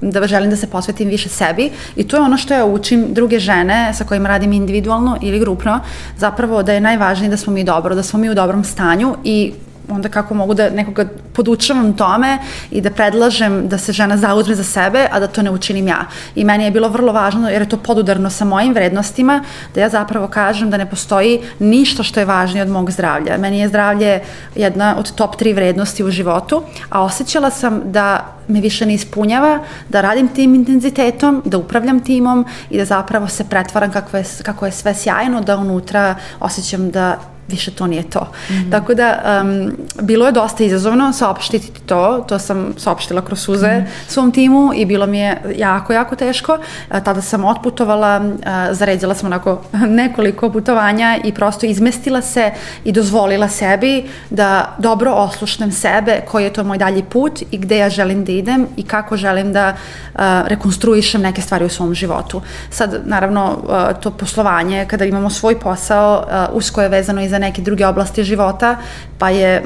da 0.00 0.26
želim 0.26 0.50
da 0.50 0.56
se 0.56 0.66
posvetim 0.66 1.08
više 1.08 1.28
sebi 1.28 1.70
i 1.96 2.08
to 2.08 2.16
je 2.16 2.22
ono 2.22 2.36
što 2.36 2.54
ja 2.54 2.64
učim 2.64 3.14
druge 3.14 3.38
žene 3.38 3.92
sa 3.94 4.04
kojima 4.04 4.28
radim 4.28 4.52
individualno 4.52 5.18
ili 5.22 5.38
grupno, 5.38 5.80
zapravo 6.16 6.62
da 6.62 6.72
je 6.72 6.80
najvažnije 6.80 7.30
da 7.30 7.36
smo 7.36 7.52
mi 7.52 7.64
dobro, 7.64 7.94
da 7.94 8.02
smo 8.02 8.18
mi 8.18 8.30
u 8.30 8.34
dobrom 8.34 8.64
stanju 8.64 9.16
i 9.24 9.52
onda 9.94 10.08
kako 10.08 10.34
mogu 10.34 10.54
da 10.54 10.70
nekoga 10.70 11.04
podučavam 11.32 11.92
tome 11.96 12.38
i 12.70 12.80
da 12.80 12.90
predlažem 12.90 13.68
da 13.68 13.78
se 13.78 13.92
žena 13.92 14.16
zauzme 14.16 14.54
za 14.54 14.64
sebe, 14.64 15.06
a 15.12 15.20
da 15.20 15.26
to 15.26 15.42
ne 15.42 15.50
učinim 15.50 15.88
ja. 15.88 16.04
I 16.34 16.44
meni 16.44 16.64
je 16.64 16.70
bilo 16.70 16.88
vrlo 16.88 17.12
važno, 17.12 17.48
jer 17.48 17.62
je 17.62 17.68
to 17.68 17.76
podudarno 17.76 18.30
sa 18.30 18.44
mojim 18.44 18.74
vrednostima, 18.74 19.42
da 19.74 19.80
ja 19.80 19.88
zapravo 19.88 20.28
kažem 20.28 20.70
da 20.70 20.76
ne 20.76 20.90
postoji 20.90 21.40
ništa 21.58 22.02
što 22.02 22.20
je 22.20 22.26
važnije 22.26 22.62
od 22.62 22.68
mog 22.68 22.90
zdravlja. 22.90 23.38
Meni 23.38 23.60
je 23.60 23.68
zdravlje 23.68 24.20
jedna 24.54 24.96
od 24.98 25.14
top 25.14 25.36
tri 25.36 25.52
vrednosti 25.52 26.04
u 26.04 26.10
životu, 26.10 26.62
a 26.90 27.02
osjećala 27.02 27.50
sam 27.50 27.80
da 27.84 28.36
me 28.48 28.60
više 28.60 28.86
ne 28.86 28.94
ispunjava, 28.94 29.58
da 29.88 30.00
radim 30.00 30.28
tim 30.28 30.54
intenzitetom, 30.54 31.42
da 31.44 31.58
upravljam 31.58 32.00
timom 32.00 32.46
i 32.70 32.78
da 32.78 32.84
zapravo 32.84 33.28
se 33.28 33.44
pretvaram 33.44 33.92
kako 33.92 34.16
je, 34.16 34.24
kako 34.42 34.66
je 34.66 34.72
sve 34.72 34.94
sjajno, 34.94 35.40
da 35.40 35.56
unutra 35.56 36.14
osjećam 36.40 36.90
da 36.90 37.18
više 37.50 37.70
to 37.70 37.86
nije 37.86 38.02
to. 38.02 38.32
Mm. 38.50 38.70
Tako 38.70 38.94
da, 38.94 39.40
um, 39.42 39.72
bilo 40.02 40.26
je 40.26 40.32
dosta 40.32 40.64
izazovno 40.64 41.12
saopštiti 41.12 41.72
to, 41.86 42.24
to 42.28 42.38
sam 42.38 42.74
saopštila 42.78 43.24
kroz 43.24 43.40
suze 43.40 43.80
mm 43.80 44.10
svom 44.10 44.32
timu 44.32 44.70
i 44.74 44.86
bilo 44.86 45.06
mi 45.06 45.18
je 45.18 45.42
jako, 45.56 45.92
jako 45.92 46.16
teško. 46.16 46.58
A, 46.88 47.00
tada 47.00 47.22
sam 47.22 47.44
otputovala, 47.44 48.22
a, 48.46 48.74
zaređala 48.74 49.14
sam 49.14 49.26
onako 49.26 49.62
nekoliko 50.02 50.50
putovanja 50.50 51.18
i 51.24 51.32
prosto 51.34 51.66
izmestila 51.66 52.22
se 52.22 52.50
i 52.84 52.92
dozvolila 52.92 53.48
sebi 53.48 54.04
da 54.30 54.74
dobro 54.78 55.12
oslušnem 55.12 55.72
sebe, 55.72 56.20
koji 56.28 56.44
je 56.44 56.52
to 56.52 56.64
moj 56.64 56.78
dalji 56.78 57.02
put 57.02 57.42
i 57.50 57.58
gde 57.58 57.78
ja 57.78 57.90
želim 57.90 58.24
da 58.24 58.32
idem 58.32 58.66
i 58.76 58.82
kako 58.82 59.16
želim 59.16 59.52
da 59.52 59.76
a, 60.14 60.42
rekonstruišem 60.46 61.22
neke 61.22 61.42
stvari 61.42 61.64
u 61.64 61.68
svom 61.68 61.94
životu. 61.94 62.42
Sad, 62.70 63.00
naravno, 63.04 63.58
to 64.00 64.10
poslovanje, 64.10 64.86
kada 64.88 65.04
imamo 65.04 65.30
svoj 65.30 65.58
posao, 65.58 66.24
usko 66.52 66.82
je 66.82 66.88
vezano 66.88 67.22
i 67.22 67.28
za 67.28 67.38
neke 67.40 67.62
druge 67.62 67.86
oblasti 67.86 68.24
života, 68.24 68.76
pa 69.18 69.30
je 69.30 69.62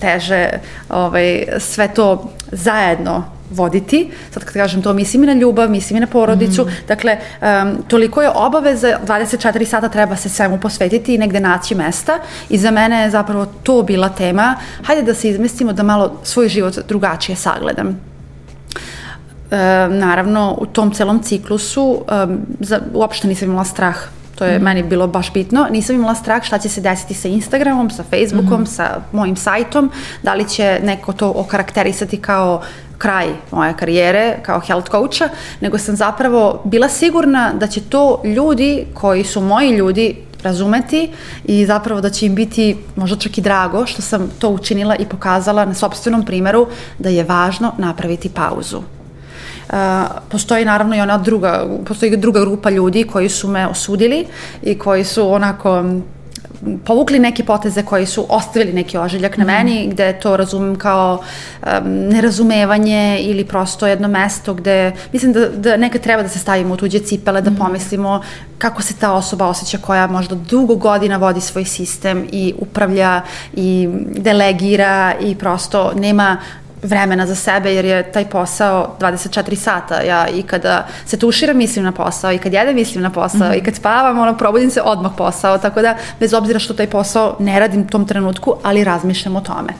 teže 0.00 0.50
ovaj, 0.88 1.44
sve 1.58 1.88
to 1.88 2.30
zajedno 2.52 3.38
voditi. 3.50 4.10
Sad 4.30 4.44
kad 4.44 4.54
kažem 4.54 4.82
to, 4.82 4.92
mislim 4.92 5.24
i 5.24 5.26
na 5.26 5.32
ljubav, 5.32 5.70
mislim 5.70 5.96
i 5.96 6.00
na 6.00 6.06
porodicu. 6.06 6.64
Mm. 6.64 6.68
Dakle, 6.88 7.16
um, 7.16 7.82
toliko 7.88 8.22
je 8.22 8.30
obaveza, 8.34 8.98
24 9.06 9.64
sata 9.64 9.88
treba 9.88 10.16
se 10.16 10.28
svemu 10.28 10.60
posvetiti 10.60 11.14
i 11.14 11.18
negde 11.18 11.40
naći 11.40 11.74
mesta. 11.74 12.18
I 12.48 12.58
za 12.58 12.70
mene 12.70 13.02
je 13.02 13.10
zapravo 13.10 13.46
to 13.62 13.82
bila 13.82 14.08
tema. 14.08 14.54
Hajde 14.82 15.02
da 15.02 15.14
se 15.14 15.28
izmestimo 15.28 15.72
da 15.72 15.82
malo 15.82 16.20
svoj 16.22 16.48
život 16.48 16.74
drugačije 16.88 17.36
sagledam. 17.36 17.88
E, 19.50 19.56
naravno, 19.88 20.56
u 20.60 20.66
tom 20.66 20.94
celom 20.94 21.22
ciklusu 21.22 22.04
um, 22.26 22.40
za, 22.60 22.80
uopšte 22.94 23.28
nisam 23.28 23.48
imala 23.48 23.64
strah 23.64 23.96
To 24.38 24.44
je 24.44 24.58
mm. 24.58 24.62
meni 24.62 24.82
bilo 24.82 25.06
baš 25.06 25.32
bitno. 25.32 25.66
Nisam 25.70 25.96
imala 25.96 26.14
strah 26.14 26.42
šta 26.42 26.58
će 26.58 26.68
se 26.68 26.80
desiti 26.80 27.14
sa 27.14 27.28
Instagramom, 27.28 27.90
sa 27.90 28.04
Facebookom, 28.10 28.62
mm. 28.62 28.66
sa 28.66 29.00
mojim 29.12 29.36
sajtom, 29.36 29.90
da 30.22 30.34
li 30.34 30.48
će 30.48 30.80
neko 30.82 31.12
to 31.12 31.32
okarakterisati 31.36 32.16
kao 32.16 32.62
kraj 32.98 33.26
moje 33.50 33.74
karijere 33.76 34.36
kao 34.42 34.60
health 34.60 34.90
coacha, 34.90 35.28
nego 35.60 35.78
sam 35.78 35.96
zapravo 35.96 36.62
bila 36.64 36.88
sigurna 36.88 37.52
da 37.52 37.66
će 37.66 37.80
to 37.80 38.22
ljudi 38.24 38.86
koji 38.94 39.24
su 39.24 39.40
moji 39.40 39.70
ljudi 39.70 40.16
razumeti 40.42 41.10
i 41.44 41.66
zapravo 41.66 42.00
da 42.00 42.10
će 42.10 42.26
im 42.26 42.34
biti 42.34 42.76
možda 42.96 43.16
čak 43.16 43.38
i 43.38 43.40
drago 43.40 43.86
što 43.86 44.02
sam 44.02 44.30
to 44.38 44.48
učinila 44.48 44.96
i 44.96 45.06
pokazala 45.06 45.64
na 45.64 45.74
sobstvenom 45.74 46.24
primeru 46.24 46.66
da 46.98 47.08
je 47.08 47.24
važno 47.24 47.72
napraviti 47.78 48.28
pauzu 48.28 48.82
postoji 50.28 50.64
naravno 50.64 50.96
i 50.96 51.00
ona 51.00 51.18
druga, 51.18 51.66
postoji 51.86 52.16
druga 52.16 52.40
grupa 52.40 52.70
ljudi 52.70 53.04
koji 53.04 53.28
su 53.28 53.48
me 53.48 53.66
osudili 53.66 54.26
i 54.62 54.78
koji 54.78 55.04
su 55.04 55.32
onako 55.32 55.84
povukli 56.84 57.18
neke 57.18 57.44
poteze 57.44 57.82
koji 57.82 58.06
su 58.06 58.26
ostavili 58.28 58.72
neki 58.72 58.98
ožiljak 58.98 59.36
na 59.36 59.44
mm. 59.44 59.46
meni, 59.46 59.88
gde 59.88 60.12
to 60.20 60.36
razumem 60.36 60.76
kao 60.76 61.18
um, 61.62 61.68
nerazumevanje 61.84 63.18
ili 63.20 63.44
prosto 63.44 63.86
jedno 63.86 64.08
mesto 64.08 64.54
gde, 64.54 64.92
mislim 65.12 65.32
da, 65.32 65.48
da 65.48 65.76
nekad 65.76 66.00
treba 66.00 66.22
da 66.22 66.28
se 66.28 66.38
stavimo 66.38 66.74
u 66.74 66.76
tuđe 66.76 66.98
cipele, 66.98 67.40
da 67.40 67.50
mm. 67.50 67.56
pomislimo 67.56 68.22
kako 68.58 68.82
se 68.82 68.94
ta 68.94 69.12
osoba 69.12 69.46
osjeća 69.46 69.78
koja 69.78 70.06
možda 70.06 70.34
dugo 70.34 70.76
godina 70.76 71.16
vodi 71.16 71.40
svoj 71.40 71.64
sistem 71.64 72.26
i 72.32 72.54
upravlja 72.58 73.22
i 73.54 73.88
delegira 74.16 75.14
i 75.20 75.34
prosto 75.34 75.92
nema 75.94 76.36
vremena 76.82 77.26
za 77.26 77.34
sebe 77.34 77.74
jer 77.74 77.84
je 77.84 78.12
taj 78.12 78.24
posao 78.24 78.96
24 79.00 79.54
sata. 79.54 80.00
Ja 80.00 80.28
i 80.28 80.42
kada 80.42 80.86
se 81.06 81.18
tuširam 81.18 81.56
mislim 81.56 81.84
na 81.84 81.92
posao 81.92 82.32
i 82.32 82.38
kad 82.38 82.52
jedem 82.52 82.74
mislim 82.74 83.02
na 83.02 83.10
posao 83.10 83.48
mm 83.48 83.52
-hmm. 83.52 83.58
i 83.58 83.64
kad 83.64 83.74
spavam 83.74 84.18
ono 84.18 84.36
probudim 84.38 84.70
se 84.70 84.82
odmah 84.82 85.12
posao. 85.16 85.58
Tako 85.58 85.82
da 85.82 85.96
bez 86.20 86.34
obzira 86.34 86.58
što 86.58 86.74
taj 86.74 86.86
posao 86.86 87.36
ne 87.38 87.60
radim 87.60 87.80
u 87.80 87.86
tom 87.86 88.06
trenutku, 88.06 88.54
ali 88.62 88.84
razmišljam 88.84 89.36
o 89.36 89.40
tome. 89.40 89.72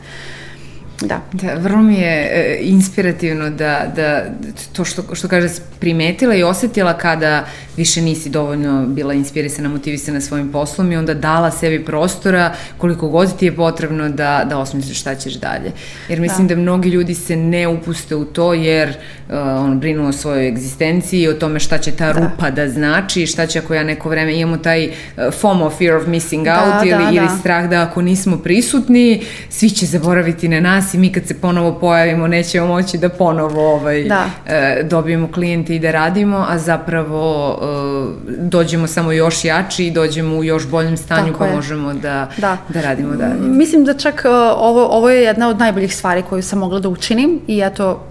Da. 1.01 1.21
Da, 1.33 1.55
vrlo 1.55 1.83
mi 1.83 1.95
je 1.95 2.31
e, 2.33 2.59
inspirativno 2.63 3.51
da, 3.51 3.93
da 3.97 4.25
to 4.73 4.85
što, 4.85 5.15
što 5.15 5.29
kaže 5.29 5.49
primetila 5.81 6.35
i 6.35 6.43
osetila 6.43 6.99
kada 6.99 7.47
više 7.77 8.03
nisi 8.03 8.31
dovoljno 8.31 8.87
bila 8.87 9.15
inspirisana, 9.15 9.69
motivisana 9.69 10.21
svojim 10.21 10.53
poslom 10.53 10.93
i 10.93 10.97
onda 10.97 11.15
dala 11.15 11.51
sebi 11.51 11.85
prostora 11.85 12.55
koliko 12.79 13.09
god 13.09 13.39
ti 13.39 13.45
je 13.45 13.57
potrebno 13.57 14.09
da, 14.09 14.47
da 14.51 14.59
osmisliš 14.59 15.01
šta 15.01 15.15
ćeš 15.15 15.35
dalje. 15.35 15.73
Jer 16.09 16.21
mislim 16.21 16.49
da, 16.49 16.55
da 16.55 16.61
mnogi 16.61 16.89
ljudi 16.89 17.15
se 17.15 17.37
ne 17.37 17.69
upuste 17.69 18.17
u 18.17 18.25
to 18.25 18.55
jer 18.55 18.89
uh, 18.89 19.35
on 19.37 19.81
brinu 19.81 20.09
o 20.09 20.13
svojoj 20.13 20.49
egzistenciji, 20.49 21.29
o 21.29 21.35
tome 21.35 21.61
šta 21.61 21.79
će 21.79 21.93
ta 21.93 22.13
da. 22.13 22.21
rupa 22.21 22.51
da 22.51 22.69
znači, 22.69 23.27
šta 23.27 23.47
će 23.47 23.59
ako 23.59 23.75
ja 23.75 23.85
neko 23.85 24.09
vreme 24.09 24.39
imamo 24.41 24.57
taj 24.57 24.87
uh, 24.87 24.93
FOMO, 25.41 25.71
fear 25.71 25.97
of 25.97 26.07
missing 26.07 26.45
da, 26.45 26.65
out 26.65 26.89
da, 26.89 26.97
ili, 26.97 27.05
da. 27.05 27.23
ili 27.23 27.39
strah 27.41 27.71
da 27.71 27.83
ako 27.83 28.03
nismo 28.03 28.39
prisutni, 28.39 29.23
svi 29.49 29.71
će 29.71 29.87
zaboraviti 29.87 30.49
na 30.49 30.61
nas 30.61 30.88
i 30.95 30.99
mi 30.99 31.13
kad 31.13 31.27
se 31.27 31.41
ponovo 31.41 31.79
pojavimo 31.79 32.27
nećemo 32.27 32.67
moći 32.67 32.99
da 32.99 33.09
ponovo 33.09 33.75
ovaj, 33.75 34.05
da. 34.05 34.25
Uh, 34.25 34.89
dobijemo 34.89 35.29
klijente 35.33 35.77
i 35.77 35.79
da 35.79 35.91
radimo, 35.91 36.47
a 36.49 36.59
zapravo 36.59 37.51
uh, 37.51 38.39
dođemo 38.39 38.87
samo 38.87 39.13
još 39.13 39.45
jači 39.45 39.87
i 39.87 39.91
dođemo 39.91 40.37
u 40.37 40.45
još 40.45 40.69
boljem 40.69 40.97
stanju 40.97 41.27
Tako 41.27 41.39
pa 41.39 41.47
je. 41.47 41.55
možemo 41.55 41.95
da, 41.95 42.29
da. 42.37 42.57
da 42.69 42.81
radimo 42.81 43.17
dalje. 43.17 43.41
Mislim 43.41 43.85
da 43.85 43.95
čak 43.95 44.23
uh, 44.25 44.31
ovo, 44.57 44.87
ovo 44.87 45.11
je 45.11 45.23
jedna 45.23 45.49
od 45.49 45.59
najboljih 45.59 45.97
stvari 45.97 46.23
koju 46.23 46.43
sam 46.43 46.59
mogla 46.59 46.81
da 46.81 46.89
učinim 46.89 47.41
i 47.47 47.61
eto, 47.61 48.05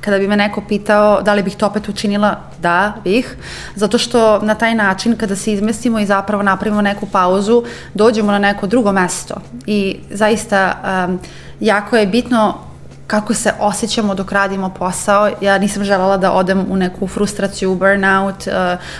kada 0.00 0.18
bi 0.18 0.28
me 0.28 0.36
neko 0.36 0.62
pitao 0.68 1.22
da 1.22 1.34
li 1.34 1.42
bih 1.42 1.56
to 1.56 1.66
opet 1.66 1.88
učinila, 1.88 2.40
da, 2.58 2.92
bih, 3.04 3.36
zato 3.74 3.98
što 3.98 4.38
na 4.38 4.54
taj 4.54 4.74
način 4.74 5.16
kada 5.16 5.36
se 5.36 5.52
izmestimo 5.52 5.98
i 5.98 6.06
zapravo 6.06 6.42
napravimo 6.42 6.82
neku 6.82 7.06
pauzu, 7.06 7.64
dođemo 7.94 8.32
na 8.32 8.38
neko 8.38 8.66
drugo 8.66 8.92
mesto 8.92 9.34
i 9.66 9.96
zaista 10.10 10.74
um, 11.08 11.18
jako 11.60 11.96
je 11.96 12.06
bitno 12.06 12.69
kako 13.10 13.34
se 13.34 13.52
osjećamo 13.60 14.14
dok 14.14 14.32
radimo 14.32 14.68
posao. 14.68 15.30
Ja 15.40 15.58
nisam 15.58 15.84
želala 15.84 16.16
da 16.16 16.32
odem 16.32 16.66
u 16.68 16.76
neku 16.76 17.06
frustraciju, 17.06 17.74
burnout, 17.74 18.46
uh, 18.46 18.52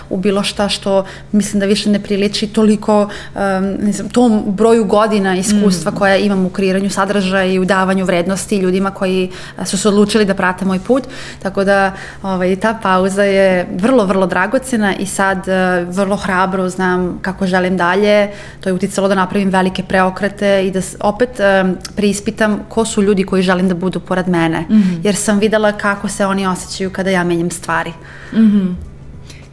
u 0.09 0.17
bilo 0.17 0.43
šta 0.43 0.69
što 0.69 1.05
mislim 1.31 1.59
da 1.59 1.65
više 1.65 1.89
ne 1.89 1.99
priliči 1.99 2.47
toliko 2.47 3.01
um, 3.01 3.41
nisam, 3.79 4.09
tom 4.09 4.43
broju 4.47 4.85
godina 4.85 5.35
iskustva 5.35 5.91
mm. 5.91 5.95
koja 5.95 6.17
imam 6.17 6.45
u 6.45 6.49
kreiranju 6.49 6.89
sadržaja 6.89 7.45
i 7.45 7.59
u 7.59 7.65
davanju 7.65 8.05
vrednosti 8.05 8.57
ljudima 8.57 8.91
koji 8.91 9.31
su 9.65 9.77
se 9.77 9.87
odlučili 9.87 10.25
da 10.25 10.33
prate 10.33 10.65
moj 10.65 10.79
put. 10.79 11.03
Tako 11.43 11.63
da 11.63 11.93
ovaj, 12.23 12.55
ta 12.55 12.79
pauza 12.81 13.23
je 13.23 13.67
vrlo, 13.75 14.05
vrlo 14.05 14.27
dragocena 14.27 14.95
i 14.95 15.05
sad 15.05 15.37
uh, 15.37 15.95
vrlo 15.95 16.15
hrabro 16.15 16.69
znam 16.69 17.19
kako 17.21 17.47
želim 17.47 17.77
dalje. 17.77 18.31
To 18.59 18.69
je 18.69 18.73
uticalo 18.73 19.07
da 19.07 19.15
napravim 19.15 19.49
velike 19.49 19.83
preokrete 19.83 20.67
i 20.67 20.71
da 20.71 20.79
opet 20.99 21.39
um, 21.39 21.77
preispitam 21.95 22.59
ko 22.69 22.85
su 22.85 23.01
ljudi 23.03 23.23
koji 23.23 23.43
želim 23.43 23.67
da 23.67 23.75
budu 23.75 24.00
pored 24.07 24.27
mene, 24.27 24.65
mm 24.69 24.73
-hmm. 24.73 24.99
jer 25.03 25.15
sam 25.15 25.39
videla 25.39 25.71
kako 25.71 26.07
se 26.07 26.25
oni 26.25 26.47
osjećaju 26.47 26.89
kada 26.89 27.09
ja 27.09 27.23
menjam 27.23 27.51
stvari. 27.51 27.93
Mm 28.33 28.39
-hmm 28.39 28.91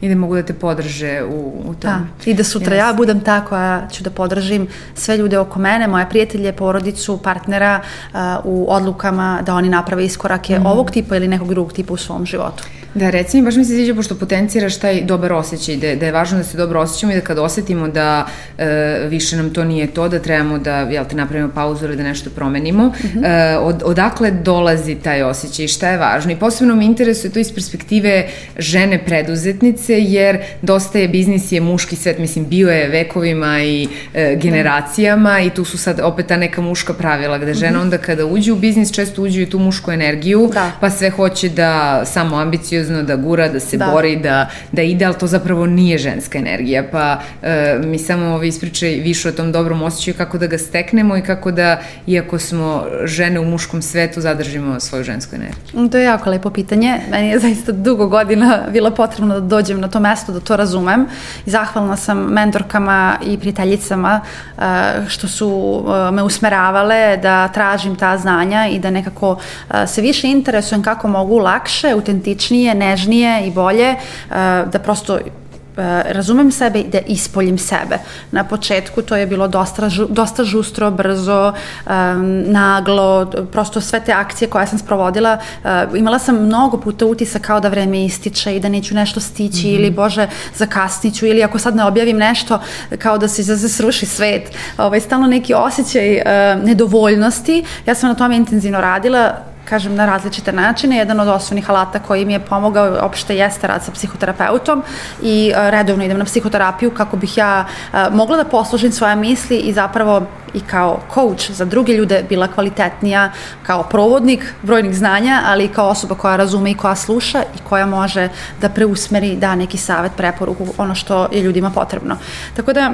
i 0.01 0.09
da 0.09 0.15
mogu 0.15 0.35
da 0.35 0.43
te 0.43 0.53
podrže 0.53 1.23
u, 1.23 1.63
u 1.65 1.73
tom. 1.73 1.91
Da. 1.91 2.31
I 2.31 2.33
da 2.33 2.43
sutra 2.43 2.75
yes. 2.75 2.79
ja 2.79 2.93
budem 2.93 3.19
ta 3.19 3.45
koja 3.45 3.87
ću 3.91 4.03
da 4.03 4.09
podržim 4.09 4.67
sve 4.95 5.17
ljude 5.17 5.39
oko 5.39 5.59
mene, 5.59 5.87
moje 5.87 6.09
prijatelje, 6.09 6.53
porodicu, 6.53 7.17
partnera 7.17 7.81
uh, 8.13 8.19
u 8.43 8.65
odlukama 8.69 9.41
da 9.45 9.55
oni 9.55 9.69
naprave 9.69 10.05
iskorake 10.05 10.59
mm. 10.59 10.65
ovog 10.65 10.91
tipa 10.91 11.15
ili 11.15 11.27
nekog 11.27 11.49
drugog 11.49 11.73
tipa 11.73 11.93
u 11.93 11.97
svom 11.97 12.25
životu. 12.25 12.63
Da, 12.95 13.09
reci 13.09 13.37
mi, 13.37 13.43
baš 13.43 13.55
mi 13.55 13.65
se 13.65 13.73
sviđa 13.73 13.95
pošto 13.95 14.15
potenciraš 14.15 14.77
taj 14.77 15.01
dobar 15.01 15.33
osjećaj, 15.33 15.75
da, 15.75 15.95
da 15.95 16.05
je 16.05 16.11
važno 16.11 16.37
da 16.37 16.43
se 16.43 16.57
dobro 16.57 16.79
osjećamo 16.79 17.13
i 17.13 17.15
da 17.15 17.21
kad 17.21 17.39
osetimo 17.39 17.87
da 17.87 18.27
e, 18.57 18.99
više 19.09 19.37
nam 19.37 19.53
to 19.53 19.63
nije 19.63 19.87
to, 19.87 20.09
da 20.09 20.19
trebamo 20.19 20.57
da, 20.57 20.77
jel 20.77 21.05
te, 21.05 21.15
napravimo 21.15 21.51
pauzu 21.55 21.85
ili 21.85 21.95
da 21.95 22.03
nešto 22.03 22.29
promenimo, 22.29 22.85
mm 22.85 22.91
-hmm. 22.91 23.53
e, 23.53 23.57
od, 23.57 23.83
odakle 23.85 24.31
dolazi 24.31 24.95
taj 24.95 25.23
osjećaj 25.23 25.65
i 25.65 25.67
šta 25.67 25.89
je 25.89 25.97
važno? 25.97 26.31
I 26.31 26.35
posebno 26.35 26.75
me 26.75 26.85
interesuje 26.85 27.31
to 27.31 27.39
iz 27.39 27.53
perspektive 27.53 28.27
žene 28.57 29.05
preduzetnice, 29.05 29.93
jer 29.99 30.37
dosta 30.61 30.99
je 30.99 31.07
biznis 31.07 31.51
je 31.51 31.61
muški 31.61 31.95
svet, 31.95 32.19
mislim, 32.19 32.45
bio 32.47 32.69
je 32.69 32.87
vekovima 32.87 33.61
i 33.63 33.87
e, 34.13 34.35
generacijama 34.35 35.33
da. 35.33 35.39
i 35.39 35.49
tu 35.49 35.65
su 35.65 35.77
sad 35.77 35.99
opet 36.03 36.27
ta 36.27 36.37
neka 36.37 36.61
muška 36.61 36.93
pravila, 36.93 37.37
gde 37.37 37.53
žena 37.53 37.71
mm 37.71 37.75
-hmm. 37.75 37.81
onda 37.81 37.97
kada 37.97 38.25
uđe 38.25 38.51
u 38.51 38.55
biznis 38.55 38.91
često 38.91 39.21
uđe 39.21 39.41
i 39.41 39.49
tu 39.49 39.59
mušku 39.59 39.91
energiju, 39.91 40.49
da. 40.53 40.71
pa 40.79 40.89
sve 40.89 41.09
hoće 41.09 41.49
da 41.49 42.05
samo 42.05 42.35
ambiciju 42.35 42.78
ambiciozno, 42.79 43.03
da 43.03 43.15
gura, 43.15 43.47
da 43.49 43.59
se 43.59 43.77
da. 43.77 43.91
bori, 43.91 44.15
da, 44.15 44.49
da 44.71 44.81
ide, 44.81 45.05
ali 45.05 45.15
to 45.15 45.27
zapravo 45.27 45.65
nije 45.65 45.97
ženska 45.97 46.37
energija. 46.37 46.83
Pa 46.91 47.19
e, 47.41 47.79
mi 47.83 47.99
samo 47.99 48.25
ovo 48.25 48.43
ispričaj 48.43 48.89
više 48.89 49.29
o 49.29 49.31
tom 49.31 49.51
dobrom 49.51 49.81
osjećaju 49.81 50.15
kako 50.17 50.37
da 50.37 50.47
ga 50.47 50.57
steknemo 50.57 51.17
i 51.17 51.21
kako 51.21 51.51
da, 51.51 51.81
iako 52.07 52.39
smo 52.39 52.85
žene 53.03 53.39
u 53.39 53.45
muškom 53.45 53.81
svetu, 53.81 54.21
zadržimo 54.21 54.79
svoju 54.79 55.03
žensku 55.03 55.35
energiju. 55.35 55.89
To 55.89 55.97
je 55.97 56.03
jako 56.03 56.29
lepo 56.29 56.49
pitanje. 56.49 56.99
Meni 57.11 57.29
je 57.29 57.39
zaista 57.39 57.71
dugo 57.71 58.07
godina 58.07 58.59
bilo 58.71 58.91
potrebno 58.91 59.39
da 59.39 59.47
dođem 59.47 59.79
na 59.79 59.87
to 59.87 59.99
mesto, 59.99 60.31
da 60.31 60.39
to 60.39 60.55
razumem. 60.55 61.05
I 61.45 61.49
zahvalna 61.49 61.97
sam 61.97 62.17
mentorkama 62.17 63.17
i 63.25 63.37
prijateljicama 63.37 64.21
e, 64.21 64.61
što 65.07 65.27
su 65.27 65.83
e, 65.87 66.11
me 66.11 66.23
usmeravale 66.23 67.17
da 67.17 67.47
tražim 67.47 67.95
ta 67.95 68.17
znanja 68.17 68.67
i 68.67 68.79
da 68.79 68.89
nekako 68.89 69.37
e, 69.69 69.87
se 69.87 70.01
više 70.01 70.27
interesujem 70.27 70.83
kako 70.83 71.07
mogu 71.07 71.37
lakše, 71.37 71.91
autentičnije 71.91 72.68
prirodnije, 72.69 72.75
nežnije 72.75 73.47
i 73.47 73.51
bolje, 73.51 73.89
eh, 73.89 74.65
da 74.71 74.79
prosto 74.79 75.17
eh, 75.17 76.03
razumem 76.13 76.51
sebe 76.51 76.79
i 76.79 76.89
da 76.89 76.99
ispoljim 77.07 77.57
sebe. 77.57 77.99
Na 78.31 78.43
početku 78.43 79.01
to 79.01 79.15
je 79.15 79.27
bilo 79.27 79.47
dosta, 79.47 79.89
dosta 80.09 80.43
žustro, 80.43 80.91
brzo, 80.91 81.53
um, 81.53 82.51
naglo, 82.51 83.31
prosto 83.51 83.81
sve 83.81 83.99
te 83.99 84.11
akcije 84.11 84.49
koje 84.49 84.67
sam 84.67 84.79
sprovodila, 84.79 85.37
uh, 85.37 85.97
imala 85.97 86.19
sam 86.19 86.35
mnogo 86.45 86.77
puta 86.77 87.05
utisak 87.05 87.41
kao 87.41 87.59
da 87.59 87.69
vreme 87.69 88.05
ističe 88.05 88.55
i 88.55 88.59
da 88.59 88.69
neću 88.69 88.95
nešto 88.95 89.19
stići 89.19 89.67
mm 89.67 89.69
-hmm. 89.69 89.75
ili 89.75 89.91
bože 89.91 90.27
zakasniću 90.55 91.25
ili 91.25 91.43
ako 91.43 91.59
sad 91.59 91.75
ne 91.75 91.85
objavim 91.85 92.17
nešto 92.17 92.59
kao 92.97 93.17
da 93.17 93.27
se 93.27 93.43
da 93.43 93.57
sruši 93.57 94.05
svet. 94.05 94.51
Ovaj, 94.77 94.99
stalno 94.99 95.27
neki 95.27 95.53
osjećaj 95.53 96.15
uh, 96.15 96.63
nedovoljnosti. 96.63 97.63
Ja 97.85 97.95
sam 97.95 98.09
na 98.09 98.15
tome 98.15 98.35
intenzivno 98.35 98.81
radila, 98.81 99.49
kažem, 99.69 99.95
na 99.95 100.05
različite 100.05 100.51
načine. 100.51 100.97
Jedan 100.97 101.19
od 101.19 101.27
osnovnih 101.27 101.69
alata 101.69 101.99
koji 101.99 102.25
mi 102.25 102.33
je 102.33 102.39
pomogao 102.39 102.97
opšte 103.01 103.37
jeste 103.37 103.67
rad 103.67 103.83
sa 103.83 103.91
psihoterapeutom 103.91 104.83
i 105.21 105.53
uh, 105.55 105.69
redovno 105.69 106.05
idem 106.05 106.17
na 106.17 106.25
psihoterapiju 106.25 106.91
kako 106.91 107.17
bih 107.17 107.37
ja 107.37 107.65
uh, 107.65 107.99
mogla 108.13 108.37
da 108.37 108.43
poslužim 108.43 108.91
svoje 108.91 109.15
misli 109.15 109.57
i 109.57 109.73
zapravo 109.73 110.21
i 110.53 110.59
kao 110.59 110.99
coach 111.13 111.51
za 111.51 111.65
druge 111.65 111.93
ljude 111.93 112.23
bila 112.29 112.47
kvalitetnija 112.47 113.31
kao 113.63 113.83
provodnik 113.83 114.53
brojnih 114.61 114.97
znanja, 114.97 115.41
ali 115.45 115.65
i 115.65 115.67
kao 115.67 115.89
osoba 115.89 116.15
koja 116.15 116.35
razume 116.35 116.71
i 116.71 116.77
koja 116.77 116.95
sluša 116.95 117.43
i 117.55 117.59
koja 117.69 117.85
može 117.85 118.29
da 118.61 118.69
preusmeri, 118.69 119.35
da 119.35 119.55
neki 119.55 119.77
savet, 119.77 120.11
preporuku, 120.17 120.67
ono 120.77 120.95
što 120.95 121.27
je 121.31 121.41
ljudima 121.41 121.69
potrebno. 121.69 122.17
Tako 122.55 122.73
da, 122.73 122.91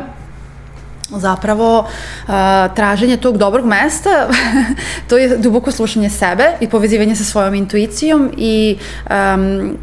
zapravo 1.19 1.79
uh, 1.79 2.33
traženje 2.75 3.17
tog 3.17 3.37
dobrog 3.37 3.65
mesta, 3.65 4.27
to 5.09 5.17
je 5.17 5.37
duboko 5.37 5.71
slušanje 5.71 6.09
sebe 6.09 6.51
i 6.59 6.69
povezivanje 6.69 7.15
sa 7.15 7.23
svojom 7.23 7.53
intuicijom 7.55 8.31
i 8.37 8.77
um, 9.09 9.77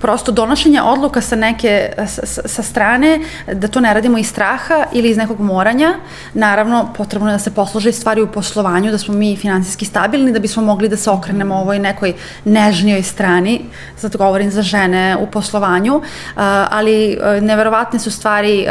prosto 0.00 0.32
donošenje 0.32 0.82
odluka 0.82 1.20
sa 1.20 1.36
neke, 1.36 1.92
sa, 2.06 2.48
sa 2.48 2.62
strane, 2.62 3.20
da 3.52 3.68
to 3.68 3.80
ne 3.80 3.94
radimo 3.94 4.18
iz 4.18 4.28
straha 4.28 4.84
ili 4.92 5.10
iz 5.10 5.16
nekog 5.16 5.40
moranja. 5.40 5.94
Naravno, 6.34 6.88
potrebno 6.96 7.28
je 7.28 7.32
da 7.32 7.38
se 7.38 7.54
poslože 7.54 7.92
stvari 7.92 8.22
u 8.22 8.26
poslovanju, 8.26 8.90
da 8.90 8.98
smo 8.98 9.14
mi 9.14 9.36
finansijski 9.36 9.84
stabilni, 9.84 10.32
da 10.32 10.38
bismo 10.38 10.62
mogli 10.62 10.88
da 10.88 10.96
se 10.96 11.10
okrenemo 11.10 11.54
ovoj 11.54 11.78
nekoj 11.78 12.14
nežnijoj 12.44 13.02
strani, 13.02 13.60
zato 13.98 14.18
govorim 14.18 14.50
za 14.50 14.62
žene 14.62 15.16
u 15.20 15.26
poslovanju, 15.26 15.96
uh, 15.96 16.02
ali 16.70 17.18
uh, 17.18 17.42
neverovatne 17.42 17.98
su 17.98 18.10
stvari, 18.10 18.66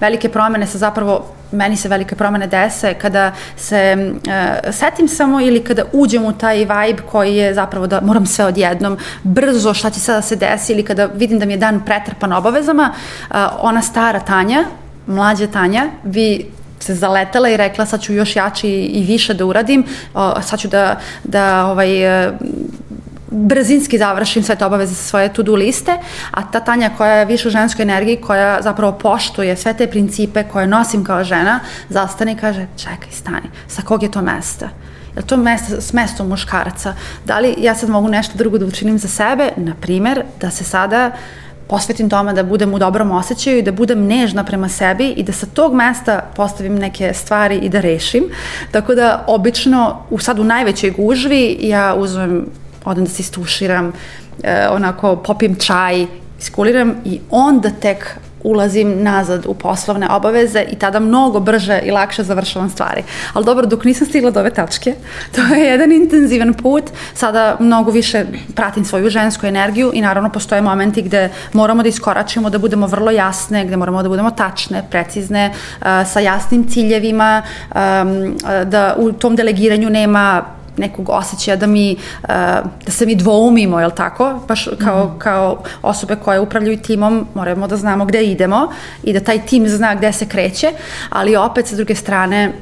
velike 0.00 0.28
promene 0.28 0.66
sa 0.66 0.78
zapravo 0.78 1.35
meni 1.52 1.76
se 1.76 1.88
velike 1.88 2.14
promene 2.14 2.46
dese 2.46 2.94
kada 2.94 3.32
se 3.56 3.96
uh, 3.98 4.72
setim 4.72 5.08
samo 5.08 5.40
ili 5.40 5.64
kada 5.64 5.84
uđem 5.92 6.24
u 6.24 6.32
taj 6.32 6.58
vibe 6.58 7.02
koji 7.10 7.36
je 7.36 7.54
zapravo 7.54 7.86
da 7.86 8.00
moram 8.00 8.26
sve 8.26 8.44
odjednom, 8.44 8.98
brzo 9.22 9.74
šta 9.74 9.90
će 9.90 10.00
sada 10.00 10.18
da 10.18 10.22
se 10.22 10.36
desi 10.36 10.72
ili 10.72 10.84
kada 10.84 11.06
vidim 11.06 11.38
da 11.38 11.46
mi 11.46 11.52
je 11.52 11.56
dan 11.56 11.84
pretrpan 11.84 12.32
obavezama, 12.32 12.92
uh, 13.30 13.36
ona 13.60 13.82
stara 13.82 14.20
Tanja, 14.20 14.64
mlađa 15.06 15.46
Tanja, 15.46 15.86
vi 16.04 16.46
se 16.80 16.94
zaletela 16.94 17.48
i 17.48 17.56
rekla 17.56 17.86
sad 17.86 18.00
ću 18.00 18.12
još 18.12 18.36
jači 18.36 18.68
i 18.68 19.04
više 19.04 19.34
da 19.34 19.44
uradim, 19.44 19.84
uh, 20.14 20.20
sad 20.42 20.60
ću 20.60 20.68
da, 20.68 21.00
da 21.24 21.66
ovaj, 21.66 22.26
uh, 22.26 22.34
brzinski 23.36 23.98
završim 23.98 24.42
sve 24.42 24.56
te 24.56 24.64
obaveze 24.64 24.94
sa 24.94 25.02
svoje 25.02 25.32
to-do 25.32 25.54
liste, 25.54 25.98
a 26.30 26.42
ta 26.50 26.60
Tanja 26.60 26.90
koja 26.96 27.12
je 27.12 27.24
više 27.24 27.48
u 27.48 27.50
ženskoj 27.50 27.82
energiji, 27.82 28.16
koja 28.16 28.62
zapravo 28.62 28.92
poštuje 28.92 29.56
sve 29.56 29.74
te 29.74 29.86
principe 29.86 30.44
koje 30.44 30.66
nosim 30.66 31.04
kao 31.04 31.24
žena, 31.24 31.60
zastane 31.88 32.32
i 32.32 32.36
kaže, 32.36 32.66
čekaj, 32.76 33.10
stani, 33.10 33.50
sa 33.68 33.82
kog 33.82 34.02
je 34.02 34.10
to 34.10 34.22
mesta? 34.22 34.68
Je 35.16 35.22
to 35.22 35.36
mesto, 35.36 35.80
s 35.80 35.92
mestom 35.92 36.28
muškaraca? 36.28 36.94
Da 37.24 37.38
li 37.38 37.54
ja 37.58 37.74
sad 37.74 37.90
mogu 37.90 38.08
nešto 38.08 38.38
drugo 38.38 38.58
da 38.58 38.66
učinim 38.66 38.98
za 38.98 39.08
sebe? 39.08 39.50
Na 39.56 39.74
primer, 39.80 40.22
da 40.40 40.50
se 40.50 40.64
sada 40.64 41.10
posvetim 41.68 42.10
tome 42.10 42.32
da 42.32 42.42
budem 42.42 42.74
u 42.74 42.78
dobrom 42.78 43.10
osjećaju 43.10 43.58
i 43.58 43.62
da 43.62 43.72
budem 43.72 44.06
nežna 44.06 44.44
prema 44.44 44.68
sebi 44.68 45.08
i 45.08 45.22
da 45.22 45.32
sa 45.32 45.46
tog 45.46 45.74
mesta 45.74 46.20
postavim 46.36 46.74
neke 46.74 47.14
stvari 47.14 47.56
i 47.56 47.68
da 47.68 47.80
rešim. 47.80 48.24
Tako 48.70 48.94
da, 48.94 49.24
obično, 49.26 50.02
u, 50.10 50.18
sad 50.18 50.38
u 50.38 50.44
najvećoj 50.44 50.90
gužvi 50.90 51.58
ja 51.60 51.94
uzmem 51.94 52.46
odem 52.86 53.04
da 53.04 53.10
se 53.10 53.22
istuširam, 53.22 53.92
e, 54.42 54.68
onako 54.70 55.16
popim 55.16 55.54
čaj, 55.54 56.06
iskuliram 56.38 56.94
i 57.04 57.20
onda 57.30 57.70
tek 57.70 58.18
ulazim 58.46 59.02
nazad 59.02 59.46
u 59.46 59.54
poslovne 59.54 60.08
obaveze 60.10 60.64
i 60.70 60.74
tada 60.74 61.00
mnogo 61.00 61.40
brže 61.40 61.80
i 61.84 61.90
lakše 61.90 62.22
završavam 62.22 62.70
stvari. 62.70 63.02
Ali 63.32 63.44
dobro, 63.44 63.66
dok 63.66 63.84
nisam 63.84 64.06
stigla 64.06 64.30
do 64.30 64.40
ove 64.40 64.50
tačke, 64.50 64.94
to 65.34 65.54
je 65.54 65.64
jedan 65.66 65.92
intenzivan 65.92 66.54
put, 66.54 66.84
sada 67.14 67.56
mnogo 67.60 67.90
više 67.90 68.24
pratim 68.54 68.84
svoju 68.84 69.10
žensku 69.10 69.46
energiju 69.46 69.90
i 69.94 70.00
naravno 70.00 70.30
postoje 70.30 70.62
momenti 70.62 71.02
gde 71.02 71.30
moramo 71.52 71.82
da 71.82 71.88
iskoračimo, 71.88 72.50
da 72.50 72.58
budemo 72.58 72.86
vrlo 72.86 73.10
jasne, 73.10 73.64
gde 73.64 73.76
moramo 73.76 74.02
da 74.02 74.08
budemo 74.08 74.30
tačne, 74.30 74.84
precizne, 74.90 75.50
uh, 75.50 75.86
sa 76.12 76.20
jasnim 76.20 76.68
ciljevima, 76.68 77.42
um, 77.42 78.38
da 78.64 78.94
u 78.98 79.12
tom 79.12 79.36
delegiranju 79.36 79.90
nema 79.90 80.56
nekog 80.76 81.08
osjećaja 81.08 81.56
da 81.56 81.66
mi, 81.66 81.96
uh, 82.22 82.28
da 82.86 82.90
se 82.90 83.06
mi 83.06 83.14
dvoumimo, 83.14 83.80
jel 83.80 83.90
tako? 83.90 84.40
Baš 84.48 84.68
kao, 84.78 85.04
mm. 85.04 85.18
kao 85.18 85.62
osobe 85.82 86.16
koje 86.16 86.40
upravljaju 86.40 86.78
timom 86.78 87.26
moramo 87.34 87.66
da 87.66 87.76
znamo 87.76 88.04
gde 88.04 88.24
idemo 88.24 88.68
i 89.02 89.12
da 89.12 89.20
taj 89.20 89.46
tim 89.46 89.68
zna 89.68 89.94
gde 89.94 90.12
se 90.12 90.26
kreće, 90.28 90.72
ali 91.10 91.36
opet 91.36 91.66
sa 91.66 91.76
druge 91.76 91.94
strane 91.94 92.52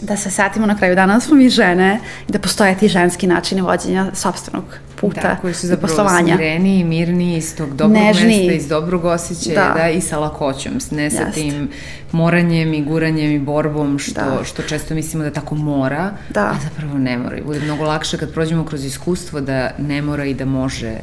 da 0.00 0.16
se 0.16 0.30
setimo 0.30 0.66
na 0.66 0.76
kraju 0.76 0.94
dana 0.94 1.14
da 1.14 1.20
smo 1.20 1.36
mi 1.36 1.48
žene 1.48 2.00
i 2.28 2.32
da 2.32 2.38
postoje 2.38 2.78
ti 2.78 2.88
ženski 2.88 3.26
načini 3.26 3.60
vođenja 3.60 4.06
sobstvenog 4.14 4.64
puta 5.00 5.20
da, 5.20 5.36
koji 5.36 5.54
su 5.54 5.66
zapravo 5.66 5.88
poslovanja. 5.88 6.36
smireni, 6.36 6.84
mirni 6.84 7.36
iz 7.36 7.56
tog 7.56 7.68
dobrog 7.74 7.92
Nežni. 7.92 8.38
mesta, 8.38 8.52
iz 8.52 8.68
dobrog 8.68 9.04
osjećaja, 9.04 9.54
da. 9.54 9.80
da, 9.80 9.88
i 9.88 10.00
sa 10.00 10.18
lakoćom, 10.18 10.72
ne 10.90 11.10
sa 11.10 11.22
Jest. 11.22 11.34
tim 11.34 11.68
moranjem 12.12 12.74
i 12.74 12.84
guranjem 12.84 13.30
i 13.30 13.38
borbom, 13.38 13.98
što, 13.98 14.20
da. 14.20 14.44
što 14.44 14.62
često 14.62 14.94
mislimo 14.94 15.24
da 15.24 15.30
tako 15.30 15.54
mora, 15.54 16.10
da. 16.28 16.44
a 16.44 16.54
zapravo 16.62 16.98
ne 16.98 17.18
mora. 17.18 17.36
I 17.36 17.42
bude 17.42 17.60
mnogo 17.60 17.84
lakše 17.84 18.18
kad 18.18 18.32
prođemo 18.32 18.64
kroz 18.64 18.84
iskustvo 18.84 19.40
da 19.40 19.70
ne 19.78 20.02
mora 20.02 20.24
i 20.24 20.34
da 20.34 20.44
može 20.44 20.94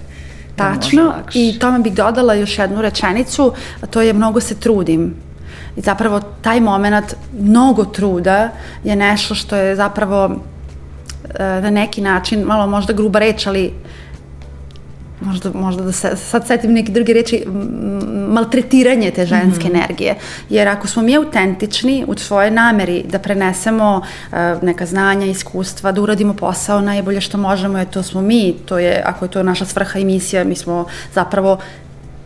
da 0.58 0.74
Tačno, 0.74 1.14
i 1.34 1.60
tome 1.60 1.80
bih 1.80 1.94
dodala 1.94 2.34
još 2.34 2.60
jednu 2.60 2.82
rečenicu, 2.82 3.54
a 3.82 3.86
to 3.86 4.02
je 4.02 4.14
mnogo 4.14 4.40
se 4.42 4.56
trudim. 4.56 5.16
I 5.76 5.82
zapravo 5.82 6.22
taj 6.42 6.60
moment 6.60 7.16
mnogo 7.40 7.86
truda 7.86 8.50
je 8.84 8.96
nešto 8.96 9.36
što 9.36 9.56
je 9.56 9.76
zapravo 9.76 10.36
e, 11.40 11.44
na 11.62 11.70
neki 11.70 12.02
način, 12.02 12.44
malo 12.44 12.68
možda 12.68 12.94
gruba 12.94 13.20
reč, 13.20 13.48
ali 13.48 13.74
možda, 15.22 15.52
možda 15.54 15.84
da 15.84 15.92
se, 15.92 16.16
sad 16.16 16.48
setim 16.48 16.74
neke 16.74 16.92
druge 16.92 17.14
reči, 17.14 17.44
maltretiranje 18.30 19.12
te 19.12 19.26
ženske 19.26 19.68
mm 19.68 19.72
-hmm. 19.72 19.76
energije. 19.76 20.16
Jer 20.50 20.68
ako 20.68 20.88
smo 20.88 21.04
mi 21.04 21.18
autentični 21.18 22.06
u 22.08 22.18
svojoj 22.18 22.52
nameri 22.52 23.04
da 23.08 23.20
prenesemo 23.20 24.02
uh, 24.02 24.38
neka 24.64 24.86
znanja, 24.86 25.26
iskustva, 25.26 25.92
da 25.92 26.02
uradimo 26.02 26.34
posao 26.34 26.82
najbolje 26.82 27.22
što 27.22 27.38
možemo, 27.38 27.78
je 27.78 27.86
to 27.86 28.04
smo 28.04 28.22
mi, 28.22 28.56
to 28.66 28.78
je, 28.78 29.04
ako 29.06 29.26
je 29.26 29.30
to 29.30 29.44
naša 29.44 29.66
svrha 29.66 30.00
i 30.00 30.06
misija, 30.06 30.44
mi 30.44 30.56
smo 30.56 30.86
zapravo 31.14 31.58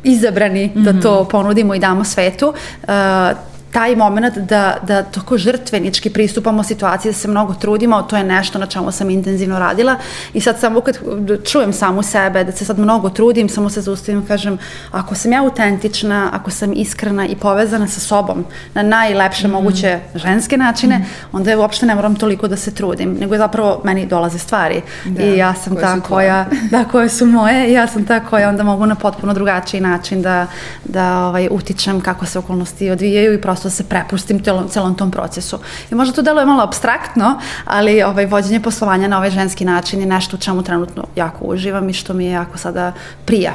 izabrani 0.04 0.72
mm 0.76 0.82
-hmm. 0.82 0.86
da 0.94 1.02
to 1.02 1.20
mhm. 1.22 1.30
ponudimo 1.30 1.76
i 1.76 1.80
damo 1.80 2.04
svetu, 2.04 2.48
uh, 2.48 3.38
taj 3.72 3.96
moment 3.96 4.38
da, 4.38 4.78
da 4.88 5.04
toko 5.04 5.38
žrtvenički 5.38 6.10
pristupamo 6.10 6.64
situaciji, 6.64 7.12
da 7.12 7.18
se 7.18 7.28
mnogo 7.28 7.54
trudimo, 7.54 8.02
to 8.02 8.18
je 8.18 8.24
nešto 8.24 8.60
na 8.60 8.66
čemu 8.66 8.92
sam 8.92 9.10
intenzivno 9.10 9.60
radila 9.60 9.96
i 10.34 10.42
sad 10.42 10.60
samo 10.60 10.82
kad 10.82 11.00
čujem 11.44 11.74
samu 11.74 12.04
sebe, 12.04 12.44
da 12.44 12.52
se 12.52 12.66
sad 12.66 12.80
mnogo 12.80 13.10
trudim, 13.10 13.50
samo 13.50 13.70
se 13.70 13.82
zaustavim 13.82 14.26
kažem, 14.26 14.58
ako 14.92 15.16
sam 15.16 15.32
ja 15.32 15.44
autentična, 15.44 16.30
ako 16.34 16.52
sam 16.52 16.74
iskrena 16.74 17.28
i 17.28 17.36
povezana 17.36 17.88
sa 17.88 18.00
sobom 18.00 18.46
na 18.74 18.84
najlepše 18.84 19.48
mm 19.48 19.52
-hmm. 19.52 19.54
moguće 19.54 20.00
ženske 20.16 20.58
načine, 20.58 20.98
mm 20.98 21.02
-hmm. 21.02 21.38
onda 21.38 21.50
je 21.50 21.58
uopšte 21.58 21.86
ne 21.86 21.96
moram 21.96 22.16
toliko 22.16 22.48
da 22.48 22.58
se 22.58 22.72
trudim, 22.72 23.14
nego 23.20 23.36
je 23.36 23.38
zapravo 23.38 23.82
meni 23.84 24.06
dolaze 24.06 24.40
stvari 24.40 24.82
da, 25.06 25.24
i 25.24 25.38
ja 25.38 25.54
sam 25.54 25.76
ta 25.76 26.00
koja, 26.00 26.46
da, 26.72 26.84
koje 26.84 27.10
su 27.10 27.26
moje, 27.26 27.74
ja 27.74 27.88
sam 27.88 28.06
ta 28.06 28.20
koja 28.20 28.50
onda 28.50 28.64
mogu 28.64 28.86
na 28.86 28.96
potpuno 28.96 29.34
drugačiji 29.34 29.82
način 29.82 30.22
da, 30.22 30.48
da 30.86 31.26
ovaj, 31.26 31.48
utičem 31.52 32.02
kako 32.02 32.26
se 32.26 32.40
okolnosti 32.40 32.90
odvijaju 32.90 33.34
i 33.34 33.42
prosto 33.42 33.59
prosto 33.60 33.70
se 33.70 33.84
prepustim 33.84 34.40
celom, 34.44 34.70
celom 34.70 34.96
tom 34.96 35.12
procesu. 35.12 35.60
I 35.92 35.96
možda 35.96 36.16
to 36.16 36.22
deluje 36.22 36.46
malo 36.46 36.64
abstraktno, 36.64 37.40
ali 37.66 38.04
ovaj, 38.04 38.26
vođenje 38.26 38.60
poslovanja 38.60 39.08
na 39.08 39.18
ovaj 39.18 39.30
ženski 39.30 39.66
način 39.66 40.00
je 40.00 40.06
nešto 40.06 40.38
u 40.38 40.40
čemu 40.40 40.64
trenutno 40.64 41.04
jako 41.16 41.46
uživam 41.46 41.90
i 41.90 41.94
što 41.94 42.14
mi 42.14 42.26
je 42.26 42.32
jako 42.32 42.58
sada 42.58 42.94
prija. 43.26 43.54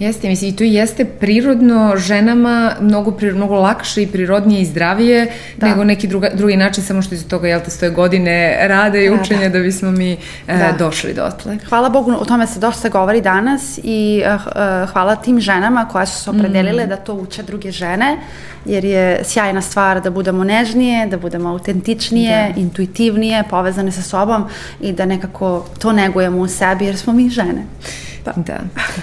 Jeste, 0.00 0.28
mislim, 0.28 0.50
i 0.50 0.56
tu 0.56 0.64
jeste 0.64 1.04
prirodno 1.04 1.96
ženama 1.96 2.72
mnogo, 2.80 3.16
mnogo 3.34 3.54
lakše 3.54 4.02
i 4.02 4.06
prirodnije 4.06 4.62
i 4.62 4.66
zdravije 4.66 5.32
da. 5.56 5.68
nego 5.68 5.84
neki 5.84 6.06
druga, 6.06 6.30
drugi 6.34 6.56
način, 6.56 6.84
samo 6.84 7.02
što 7.02 7.14
iz 7.14 7.28
toga, 7.28 7.48
jel 7.48 7.60
te, 7.60 7.70
stoje 7.70 7.90
godine 7.90 8.58
rada 8.68 8.98
i 8.98 9.08
da, 9.08 9.14
učenja 9.14 9.48
da. 9.48 9.58
da 9.58 9.58
bismo 9.58 9.90
mi 9.90 10.12
e, 10.12 10.18
da. 10.46 10.72
došli 10.78 11.14
do 11.14 11.24
otle. 11.24 11.58
Hvala 11.68 11.88
Bogu, 11.88 12.12
o 12.12 12.24
tome 12.24 12.46
se 12.46 12.60
dosta 12.60 12.88
govori 12.88 13.20
danas 13.20 13.80
i 13.82 14.22
uh, 14.26 14.46
uh, 14.46 14.90
hvala 14.92 15.16
tim 15.16 15.40
ženama 15.40 15.88
koje 15.88 16.06
su 16.06 16.22
se 16.22 16.30
opredelile 16.30 16.86
mm. 16.86 16.88
da 16.88 16.96
to 16.96 17.14
uče 17.14 17.42
druge 17.42 17.70
žene, 17.70 18.16
jer 18.64 18.84
je 18.84 19.20
sjajna 19.24 19.62
stvar 19.62 20.00
da 20.00 20.10
budemo 20.10 20.44
nežnije, 20.44 21.06
da 21.06 21.18
budemo 21.18 21.48
autentičnije, 21.48 22.52
da. 22.54 22.60
intuitivnije, 22.60 23.44
povezane 23.50 23.92
sa 23.92 24.02
sobom 24.02 24.44
i 24.80 24.92
da 24.92 25.06
nekako 25.06 25.66
to 25.78 25.92
negujemo 25.92 26.38
u 26.38 26.48
sebi, 26.48 26.84
jer 26.84 26.96
smo 26.96 27.12
mi 27.12 27.30
žene. 27.30 27.64
Pa. 28.24 28.32
Da, 28.36 28.58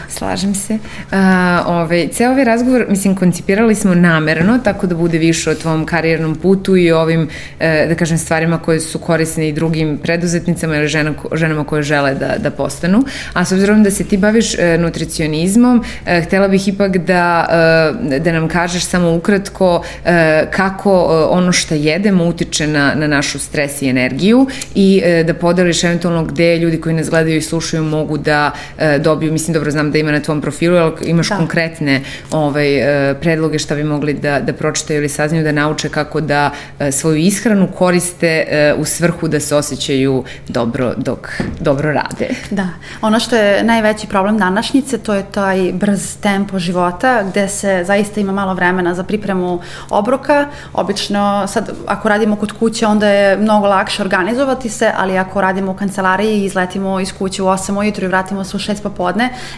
slažem 0.09 0.55
se. 0.55 0.73
Uh, 0.73 1.17
ovaj, 1.65 2.07
ceo 2.07 2.31
ovaj 2.31 2.43
razgovor, 2.43 2.85
mislim, 2.89 3.15
koncipirali 3.15 3.75
smo 3.75 3.95
namerno, 3.95 4.59
tako 4.63 4.87
da 4.87 4.95
bude 4.95 5.17
više 5.17 5.49
o 5.49 5.55
tvom 5.55 5.85
karijernom 5.85 6.35
putu 6.35 6.77
i 6.77 6.91
ovim, 6.91 7.21
uh, 7.21 7.29
da 7.59 7.95
kažem, 7.95 8.17
stvarima 8.17 8.59
koje 8.59 8.79
su 8.79 8.99
korisne 8.99 9.49
i 9.49 9.53
drugim 9.53 9.97
preduzetnicama 9.97 10.75
ili 10.75 10.87
žena, 10.87 11.13
ženama 11.33 11.63
koje 11.63 11.83
žele 11.83 12.13
da, 12.15 12.35
da 12.37 12.51
postanu. 12.51 13.03
A 13.33 13.45
s 13.45 13.51
obzirom 13.51 13.83
da 13.83 13.91
se 13.91 14.03
ti 14.03 14.17
baviš 14.17 14.53
uh, 14.53 14.59
nutricionizmom, 14.79 15.77
uh, 15.77 16.23
htela 16.23 16.47
bih 16.47 16.67
ipak 16.67 16.97
da, 16.97 17.47
uh, 17.49 18.19
da 18.19 18.31
nam 18.31 18.47
kažeš 18.47 18.83
samo 18.83 19.15
ukratko 19.15 19.75
uh, 19.75 20.11
kako 20.51 21.03
uh, 21.03 21.37
ono 21.37 21.51
što 21.51 21.75
jedemo 21.75 22.25
utiče 22.25 22.67
na, 22.67 22.93
na 22.95 23.07
našu 23.07 23.39
stres 23.39 23.81
i 23.81 23.89
energiju 23.89 24.47
i 24.75 25.01
uh, 25.03 25.25
da 25.25 25.33
podeliš 25.33 25.83
eventualno 25.83 26.23
gde 26.23 26.57
ljudi 26.57 26.81
koji 26.81 26.95
nas 26.95 27.09
gledaju 27.09 27.37
i 27.37 27.41
slušaju 27.41 27.83
mogu 27.83 28.17
da 28.17 28.51
uh, 28.77 28.83
dobiju, 29.07 29.31
mislim 29.31 29.53
dobro 29.53 29.71
znam 29.71 29.91
da 29.91 29.97
ima 29.97 30.11
na 30.11 30.19
tvom 30.19 30.41
profilu, 30.41 30.77
ali 30.77 30.91
imaš 31.05 31.29
da. 31.29 31.35
konkretne 31.35 32.01
ovaj, 32.31 32.69
e, 32.77 33.15
predloge 33.21 33.59
šta 33.59 33.75
bi 33.75 33.83
mogli 33.83 34.13
da, 34.13 34.39
da 34.39 34.53
pročitaju 34.53 34.99
ili 34.99 35.09
saznaju 35.09 35.43
da 35.43 35.51
nauče 35.51 35.89
kako 35.89 36.21
da 36.21 36.51
e, 36.79 36.91
svoju 36.91 37.15
ishranu 37.15 37.67
koriste 37.75 38.27
e, 38.27 38.73
u 38.77 38.85
svrhu 38.85 39.27
da 39.27 39.39
se 39.39 39.55
osjećaju 39.55 40.23
dobro 40.47 40.93
dok 40.97 41.29
dobro 41.59 41.91
rade. 41.91 42.27
Da, 42.51 42.69
ono 43.01 43.19
što 43.19 43.35
je 43.35 43.63
najveći 43.63 44.07
problem 44.07 44.37
današnjice 44.37 44.97
to 44.97 45.13
je 45.13 45.23
taj 45.31 45.71
brz 45.73 46.17
tempo 46.21 46.59
života 46.59 47.23
gde 47.29 47.47
se 47.47 47.83
zaista 47.85 48.19
ima 48.19 48.31
malo 48.31 48.53
vremena 48.53 48.93
za 48.93 49.03
pripremu 49.03 49.59
obroka. 49.89 50.47
Obično 50.73 51.47
sad 51.47 51.71
ako 51.87 52.09
radimo 52.09 52.35
kod 52.35 52.51
kuće 52.51 52.87
onda 52.87 53.07
je 53.07 53.37
mnogo 53.37 53.67
lakše 53.67 54.01
organizovati 54.01 54.69
se, 54.69 54.91
ali 54.97 55.17
ako 55.17 55.41
radimo 55.41 55.71
u 55.71 55.75
kancelariji 55.75 56.41
i 56.41 56.45
izletimo 56.45 56.99
iz 56.99 57.13
kuće 57.13 57.43
u 57.43 57.45
8 57.45 57.77
ujutru 57.77 58.05
i 58.05 58.07
vratimo 58.07 58.43
se 58.43 58.57
u 58.57 58.59
6 58.59 58.83
popodne, 58.83 58.96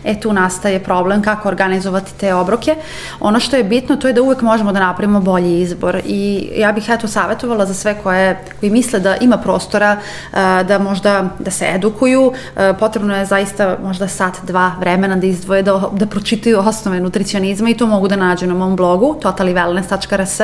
e 0.04 0.20
tu 0.20 0.34
nastaje 0.34 0.84
problem 0.84 1.22
kako 1.22 1.48
organizovati 1.48 2.14
te 2.20 2.34
obroke. 2.34 2.76
Ono 3.20 3.40
što 3.40 3.56
je 3.56 3.64
bitno 3.64 3.96
to 3.96 4.08
je 4.08 4.14
da 4.14 4.22
uvek 4.22 4.42
možemo 4.42 4.72
da 4.72 4.80
napravimo 4.80 5.20
bolji 5.20 5.62
izbor 5.62 6.02
i 6.06 6.50
ja 6.56 6.72
bih 6.72 6.90
eto 6.90 7.08
savjetovala 7.08 7.66
za 7.66 7.74
sve 7.74 7.96
koje, 8.04 8.44
koji 8.60 8.70
misle 8.70 9.00
da 9.00 9.16
ima 9.16 9.38
prostora 9.38 9.98
da 10.68 10.80
možda 10.80 11.30
da 11.40 11.52
se 11.52 11.66
edukuju, 11.76 12.34
potrebno 12.80 13.16
je 13.16 13.26
zaista 13.26 13.78
možda 13.84 14.08
sat, 14.08 14.34
dva 14.44 14.72
vremena 14.80 15.16
da 15.16 15.28
izdvoje, 15.28 15.64
da, 15.64 15.90
da 15.92 16.06
pročitaju 16.06 16.60
osnove 16.60 17.00
nutricionizma 17.00 17.70
i 17.70 17.78
to 17.78 17.88
mogu 17.88 18.08
da 18.08 18.16
nađu 18.16 18.48
na 18.48 18.54
mom 18.54 18.76
blogu 18.76 19.16
totalywellness.rs 19.22 20.42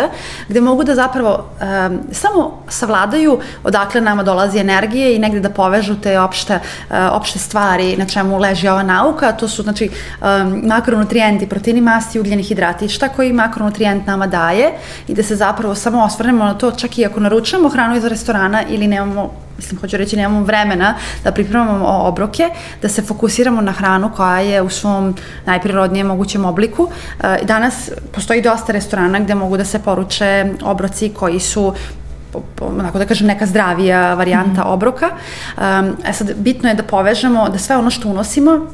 gde 0.47 0.61
mogu 0.61 0.83
da 0.83 0.95
zapravo 0.95 1.45
um, 1.61 1.99
samo 2.11 2.63
savladaju 2.69 3.39
odakle 3.63 4.01
nama 4.01 4.23
dolazi 4.23 4.59
energije 4.59 5.15
i 5.15 5.19
negde 5.19 5.39
da 5.39 5.49
povežu 5.49 5.95
te 5.95 6.19
opšte, 6.19 6.55
uh, 6.55 6.95
opšte 7.11 7.39
stvari 7.39 7.97
na 7.97 8.05
čemu 8.05 8.37
leži 8.37 8.67
ova 8.67 8.83
nauka, 8.85 9.31
to 9.31 9.47
su 9.47 9.63
znači 9.63 9.89
um, 9.89 10.61
makronutrijenti, 10.63 11.49
proteini, 11.49 11.81
masti, 11.81 12.19
ugljeni 12.19 12.43
hidrati, 12.43 12.89
šta 12.89 13.09
koji 13.09 13.33
makronutrijent 13.33 14.07
nama 14.07 14.27
daje 14.27 14.71
i 15.07 15.13
da 15.13 15.23
se 15.23 15.35
zapravo 15.35 15.75
samo 15.75 16.03
osvrnemo 16.03 16.45
na 16.45 16.53
to 16.53 16.71
čak 16.71 16.97
i 16.97 17.05
ako 17.05 17.19
naručujemo 17.19 17.69
hranu 17.69 17.97
iz 17.97 18.05
restorana 18.05 18.63
ili 18.69 18.87
nemamo 18.87 19.45
mislim, 19.57 19.79
hoću 19.79 19.97
reći, 19.97 20.15
nemamo 20.15 20.43
vremena 20.43 20.95
da 21.23 21.31
pripremamo 21.31 21.87
obroke, 21.87 22.49
da 22.81 22.89
se 22.89 23.01
fokusiramo 23.01 23.61
na 23.61 23.71
hranu 23.71 24.11
koja 24.15 24.39
je 24.39 24.61
u 24.61 24.69
svom 24.69 25.15
najprirodnijem 25.45 26.07
mogućem 26.07 26.45
obliku. 26.45 26.83
Uh, 26.83 27.25
danas 27.43 27.89
postoji 28.11 28.41
dosta 28.41 28.73
restorana 28.73 29.19
gde 29.19 29.35
mogu 29.35 29.57
da 29.57 29.65
se 29.65 29.79
poruče 29.79 30.45
obroci 30.63 31.09
koji 31.09 31.39
su 31.39 31.73
onako 32.61 32.99
da 32.99 33.05
kažem 33.05 33.27
neka 33.27 33.45
zdravija 33.45 34.13
varijanta 34.13 34.61
mm 34.61 34.67
-hmm. 34.67 34.73
obroka. 34.73 35.09
Um, 35.57 35.95
e 36.05 36.13
sad, 36.13 36.33
bitno 36.37 36.69
je 36.69 36.75
da 36.75 36.83
povežemo 36.83 37.49
da 37.49 37.57
sve 37.57 37.77
ono 37.77 37.89
što 37.89 38.09
unosimo 38.09 38.67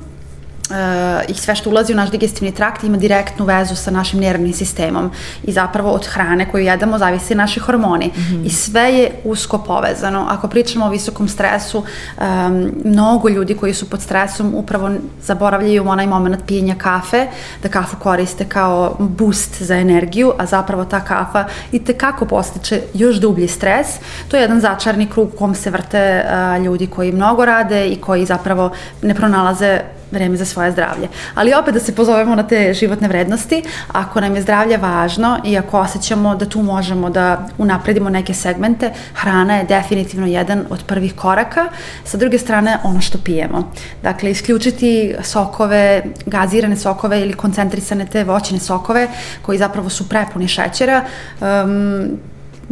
i 1.27 1.33
sve 1.33 1.55
što 1.55 1.69
ulazi 1.69 1.93
u 1.93 1.95
naš 1.95 2.11
digestivni 2.11 2.51
trakt 2.51 2.83
ima 2.83 2.97
direktnu 2.97 3.45
vezu 3.45 3.75
sa 3.75 3.91
našim 3.91 4.19
nervnim 4.19 4.53
sistemom 4.53 5.11
i 5.43 5.51
zapravo 5.51 5.91
od 5.91 6.07
hrane 6.07 6.51
koju 6.51 6.65
jedemo 6.65 6.97
zavisi 6.97 7.35
naši 7.35 7.59
hormoni 7.59 8.07
mm 8.07 8.19
-hmm. 8.19 8.45
i 8.45 8.49
sve 8.49 8.81
je 8.81 9.11
usko 9.23 9.57
povezano. 9.57 10.25
Ako 10.29 10.47
pričamo 10.47 10.85
o 10.85 10.89
visokom 10.89 11.27
stresu, 11.27 11.77
um, 11.77 12.71
mnogo 12.85 13.29
ljudi 13.29 13.55
koji 13.55 13.73
su 13.73 13.89
pod 13.89 14.01
stresom 14.01 14.53
upravo 14.55 14.91
zaboravljaju 15.21 15.87
onaj 15.87 16.07
moment 16.07 16.45
pijenja 16.47 16.75
kafe, 16.75 17.27
da 17.63 17.69
kafu 17.69 17.97
koriste 17.97 18.45
kao 18.45 18.95
boost 18.99 19.61
za 19.61 19.75
energiju, 19.75 20.33
a 20.37 20.45
zapravo 20.45 20.85
ta 20.85 20.99
kafa 20.99 21.45
i 21.71 21.79
tekako 21.79 22.25
postiče 22.25 22.81
još 22.93 23.15
dublji 23.15 23.47
stres. 23.47 23.87
To 24.27 24.37
je 24.37 24.41
jedan 24.41 24.59
začarni 24.59 25.09
krug 25.09 25.29
u 25.33 25.37
kom 25.37 25.55
se 25.55 25.69
vrte 25.69 26.25
uh, 26.25 26.65
ljudi 26.65 26.87
koji 26.87 27.11
mnogo 27.11 27.45
rade 27.45 27.87
i 27.87 27.95
koji 27.95 28.25
zapravo 28.25 28.71
ne 29.01 29.15
pronalaze 29.15 29.81
vreme 30.11 30.37
za 30.37 30.45
svoje 30.45 30.60
zdravlje. 30.69 31.07
Ali 31.35 31.53
opet 31.53 31.73
da 31.73 31.79
se 31.79 31.95
pozovemo 31.95 32.35
na 32.35 32.43
te 32.47 32.73
životne 32.73 33.07
vrednosti, 33.07 33.63
ako 33.87 34.21
nam 34.21 34.35
je 34.35 34.41
zdravlje 34.41 34.77
važno 34.77 35.39
i 35.45 35.57
ako 35.57 35.79
osjećamo 35.79 36.35
da 36.35 36.45
tu 36.45 36.61
možemo 36.61 37.09
da 37.09 37.47
unapredimo 37.57 38.09
neke 38.09 38.33
segmente, 38.33 38.91
hrana 39.13 39.57
je 39.57 39.63
definitivno 39.63 40.27
jedan 40.27 40.65
od 40.69 40.83
prvih 40.83 41.15
koraka. 41.15 41.65
Sa 42.05 42.17
druge 42.17 42.37
strane, 42.37 42.77
ono 42.83 43.01
što 43.01 43.17
pijemo. 43.17 43.71
Dakle, 44.03 44.31
isključiti 44.31 45.15
sokove, 45.23 46.03
gazirane 46.25 46.77
sokove 46.77 47.21
ili 47.21 47.33
koncentrisane 47.33 48.05
te 48.05 48.23
voćne 48.23 48.59
sokove 48.59 49.07
koji 49.41 49.57
zapravo 49.57 49.89
su 49.89 50.09
prepuni 50.09 50.47
šećera. 50.47 51.03
Um, 51.41 52.19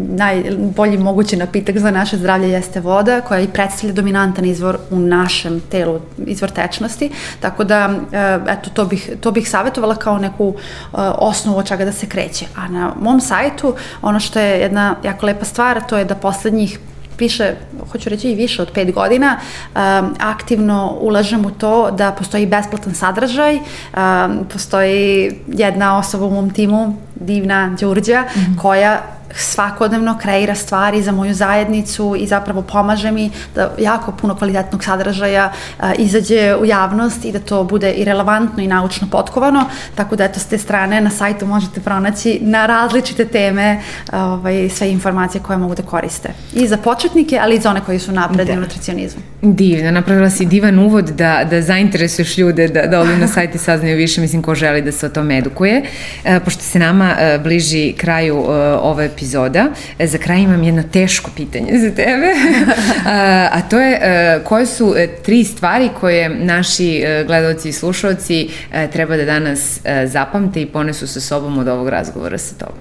najbolji 0.08 0.98
mogući 0.98 1.38
napitak 1.38 1.78
za 1.78 1.92
naše 1.92 2.18
zdravlje 2.18 2.50
jeste 2.50 2.80
voda 2.80 3.22
koja 3.22 3.40
i 3.40 3.48
predstavlja 3.48 3.94
dominantan 3.94 4.46
izvor 4.46 4.78
u 4.92 5.00
našem 5.00 5.62
telu, 5.72 6.00
izvor 6.26 6.50
tečnosti, 6.50 7.12
tako 7.40 7.64
da 7.64 7.90
eh, 8.12 8.40
eto, 8.48 8.70
to 8.70 8.86
bih, 8.86 9.10
to 9.22 9.32
bih 9.32 9.50
savjetovala 9.50 9.96
kao 9.96 10.18
neku 10.18 10.54
eh, 10.58 10.98
osnovu 11.18 11.58
od 11.58 11.68
čega 11.68 11.86
da 11.86 11.92
se 11.92 12.08
kreće. 12.08 12.46
A 12.56 12.68
na 12.68 12.94
mom 13.02 13.22
sajtu 13.22 13.76
ono 14.02 14.20
što 14.20 14.40
je 14.40 14.60
jedna 14.60 14.96
jako 15.04 15.26
lepa 15.26 15.46
stvar, 15.46 15.82
to 15.90 15.98
je 15.98 16.06
da 16.06 16.16
poslednjih 16.16 16.80
više, 17.20 17.54
hoću 17.92 18.10
reći 18.10 18.32
i 18.32 18.36
više 18.36 18.62
od 18.62 18.72
pet 18.74 18.94
godina, 18.94 19.38
um, 19.76 19.82
aktivno 20.20 20.98
ulažem 21.00 21.46
u 21.46 21.52
to 21.52 21.92
da 21.92 22.12
postoji 22.12 22.46
besplatan 22.46 22.94
sadržaj, 22.94 23.56
um, 23.56 24.46
postoji 24.54 25.32
jedna 25.48 25.98
osoba 25.98 26.26
u 26.26 26.32
mom 26.32 26.50
timu, 26.50 26.96
divna 27.16 27.76
Đurđa, 27.80 28.22
mm 28.22 28.40
-hmm. 28.40 28.62
koja 28.62 29.02
svakodnevno 29.36 30.18
kreira 30.22 30.56
stvari 30.56 31.02
za 31.02 31.12
moju 31.12 31.34
zajednicu 31.34 32.16
i 32.20 32.28
zapravo 32.28 32.62
pomaže 32.62 33.12
mi 33.12 33.32
da 33.56 33.72
jako 33.80 34.12
puno 34.12 34.36
kvalitetnog 34.36 34.84
sadržaja 34.84 35.52
a, 35.80 35.94
izađe 35.94 36.56
u 36.62 36.66
javnost 36.66 37.26
i 37.26 37.32
da 37.32 37.40
to 37.40 37.64
bude 37.64 37.92
i 37.92 38.04
relevantno 38.04 38.64
i 38.64 38.68
naučno 38.68 39.08
potkovano, 39.12 39.66
tako 39.96 40.16
da 40.16 40.24
eto 40.24 40.40
s 40.40 40.46
te 40.46 40.58
strane 40.58 41.02
na 41.02 41.10
sajtu 41.10 41.46
možete 41.46 41.82
pronaći 41.82 42.40
na 42.42 42.66
različite 42.66 43.26
teme 43.26 43.82
ovaj, 44.14 44.70
sve 44.70 44.92
informacije 44.92 45.42
koje 45.42 45.58
mogu 45.58 45.76
da 45.76 45.84
koriste. 45.84 46.30
I 46.54 46.68
za 46.68 46.78
početnike, 46.78 47.40
ali 47.42 47.56
i 47.56 47.60
za 47.60 47.70
one 47.70 47.82
koji 47.86 48.00
su 48.00 48.12
napredni 48.12 48.54
da. 48.54 48.60
u 48.60 48.62
nutricionizmu. 48.62 49.22
Divno, 49.42 49.92
napravila 49.92 50.30
si 50.30 50.46
divan 50.46 50.80
uvod 50.80 51.06
da, 51.06 51.44
da 51.50 51.62
zainteresuješ 51.62 52.38
ljude 52.38 52.68
da, 52.68 52.88
da 52.88 53.00
odu 53.00 53.18
na 53.18 53.28
sajt 53.28 53.56
i 53.56 53.58
saznaju 53.58 53.98
više, 53.98 54.22
mislim 54.22 54.42
ko 54.42 54.56
želi 54.56 54.82
da 54.82 54.92
se 54.92 55.06
o 55.06 55.10
tome 55.10 55.38
edukuje. 55.38 55.84
E, 56.24 56.40
pošto 56.40 56.64
se 56.64 56.80
nama 56.80 57.16
e, 57.20 57.40
bliži 57.44 57.94
kraju 57.98 58.36
e, 58.36 58.52
ove 58.82 59.10
epizoda, 59.20 59.68
e, 60.00 60.08
za 60.08 60.18
kraj 60.18 60.40
imam 60.40 60.64
jedno 60.64 60.84
teško 60.84 61.32
pitanje 61.36 61.80
za 61.80 61.90
tebe, 61.90 62.28
a, 63.06 63.50
a 63.52 63.62
to 63.62 63.80
je 63.80 64.00
e, 64.02 64.40
koje 64.44 64.66
su 64.66 64.94
e, 64.98 65.08
tri 65.08 65.44
stvari 65.44 65.90
koje 66.00 66.30
naši 66.30 67.04
gledalci 67.28 67.70
i 67.70 67.74
slušalci 67.74 68.50
treba 68.94 69.18
da 69.18 69.26
danas 69.26 69.80
zapamte 70.06 70.62
i 70.62 70.66
ponesu 70.66 71.08
sa 71.08 71.22
sobom 71.22 71.58
od 71.58 71.68
ovog 71.68 71.90
razgovora 71.90 72.38
sa 72.38 72.56
tobom? 72.56 72.78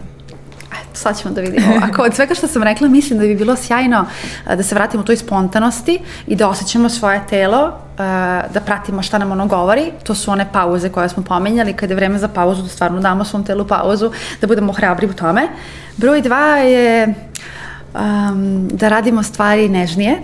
sad 0.93 1.19
ćemo 1.19 1.35
da 1.35 1.41
vidimo. 1.41 1.81
Ako 1.83 2.03
od 2.03 2.15
svega 2.15 2.35
što 2.35 2.47
sam 2.49 2.63
rekla, 2.63 2.89
mislim 2.89 3.19
da 3.19 3.25
bi 3.25 3.35
bilo 3.35 3.57
sjajno 3.57 4.07
da 4.57 4.63
se 4.63 4.75
vratimo 4.75 5.03
u 5.03 5.07
toj 5.07 5.17
spontanosti 5.17 5.99
i 6.27 6.37
da 6.37 6.49
osjećamo 6.49 6.89
svoje 6.89 7.21
telo, 7.31 7.88
da 8.55 8.61
pratimo 8.67 9.03
šta 9.03 9.19
nam 9.19 9.33
ono 9.33 9.47
govori. 9.47 9.93
To 10.03 10.15
su 10.15 10.31
one 10.31 10.47
pauze 10.53 10.89
koje 10.89 11.09
smo 11.09 11.23
pomenjali, 11.23 11.73
kada 11.73 11.93
je 11.93 11.97
vreme 11.97 12.19
za 12.19 12.29
pauzu, 12.29 12.63
da 12.63 12.69
stvarno 12.69 13.01
damo 13.01 13.25
svom 13.25 13.45
telu 13.45 13.67
pauzu, 13.67 14.11
da 14.41 14.47
budemo 14.47 14.73
hrabri 14.73 15.07
u 15.07 15.13
tome. 15.13 15.49
Broj 15.97 16.21
dva 16.21 16.57
je 16.57 17.15
um, 17.95 18.69
da 18.69 18.89
radimo 18.89 19.23
stvari 19.23 19.69
nežnije, 19.69 20.19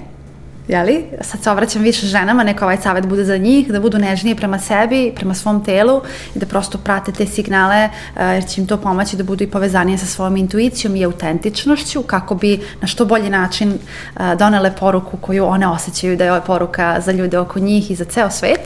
jeli? 0.68 1.04
Sad 1.20 1.42
se 1.42 1.50
obraćam 1.50 1.82
više 1.82 2.06
ženama, 2.06 2.44
neka 2.44 2.64
ovaj 2.64 2.76
savjet 2.76 3.06
bude 3.06 3.24
za 3.24 3.36
njih, 3.36 3.68
da 3.68 3.80
budu 3.80 3.98
nežnije 3.98 4.36
prema 4.36 4.58
sebi, 4.58 5.12
prema 5.16 5.34
svom 5.34 5.64
telu 5.64 6.00
i 6.34 6.38
da 6.38 6.46
prosto 6.46 6.78
prate 6.78 7.12
te 7.12 7.26
signale, 7.26 7.88
eh, 8.16 8.24
jer 8.24 8.48
će 8.48 8.60
im 8.60 8.66
to 8.66 8.76
pomoći 8.76 9.16
da 9.16 9.24
budu 9.24 9.44
i 9.44 9.50
povezanije 9.50 9.98
sa 9.98 10.06
svojom 10.06 10.36
intuicijom 10.36 10.96
i 10.96 11.04
autentičnošću, 11.04 12.02
kako 12.02 12.34
bi 12.34 12.60
na 12.80 12.86
što 12.86 13.04
bolji 13.04 13.30
način 13.30 13.72
eh, 13.72 14.36
donele 14.38 14.72
poruku 14.76 15.16
koju 15.16 15.44
one 15.44 15.68
osjećaju 15.68 16.16
da 16.16 16.24
je 16.24 16.32
ova 16.32 16.40
poruka 16.40 17.00
za 17.00 17.12
ljude 17.12 17.38
oko 17.38 17.58
njih 17.58 17.90
i 17.90 17.94
za 17.94 18.04
ceo 18.04 18.30
svet. 18.30 18.60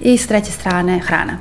I 0.00 0.18
s 0.18 0.26
treće 0.26 0.52
strane, 0.52 0.98
hrana. 0.98 1.38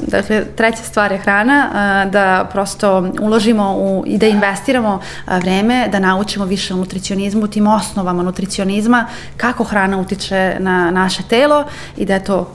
Dakle, 0.00 0.44
treća 0.56 0.82
stvar 0.82 1.12
je 1.12 1.18
hrana, 1.18 1.70
eh, 2.04 2.10
da 2.10 2.48
prosto 2.52 3.12
uložimo 3.20 3.74
u, 3.76 4.04
i 4.06 4.18
da 4.18 4.26
investiramo 4.26 5.00
vreme, 5.26 5.88
da 5.92 5.98
naučimo 5.98 6.44
više 6.44 6.74
o 6.74 6.76
nutricionizmu, 6.76 7.46
tim 7.46 7.66
osnovama 7.66 8.22
nutricionizma, 8.22 9.06
kako 9.36 9.64
hrana 9.64 9.98
utiče 9.98 10.56
na 10.58 10.90
naše 10.90 11.22
telo 11.22 11.64
i 11.96 12.06
da 12.06 12.14
je 12.14 12.24
to 12.24 12.54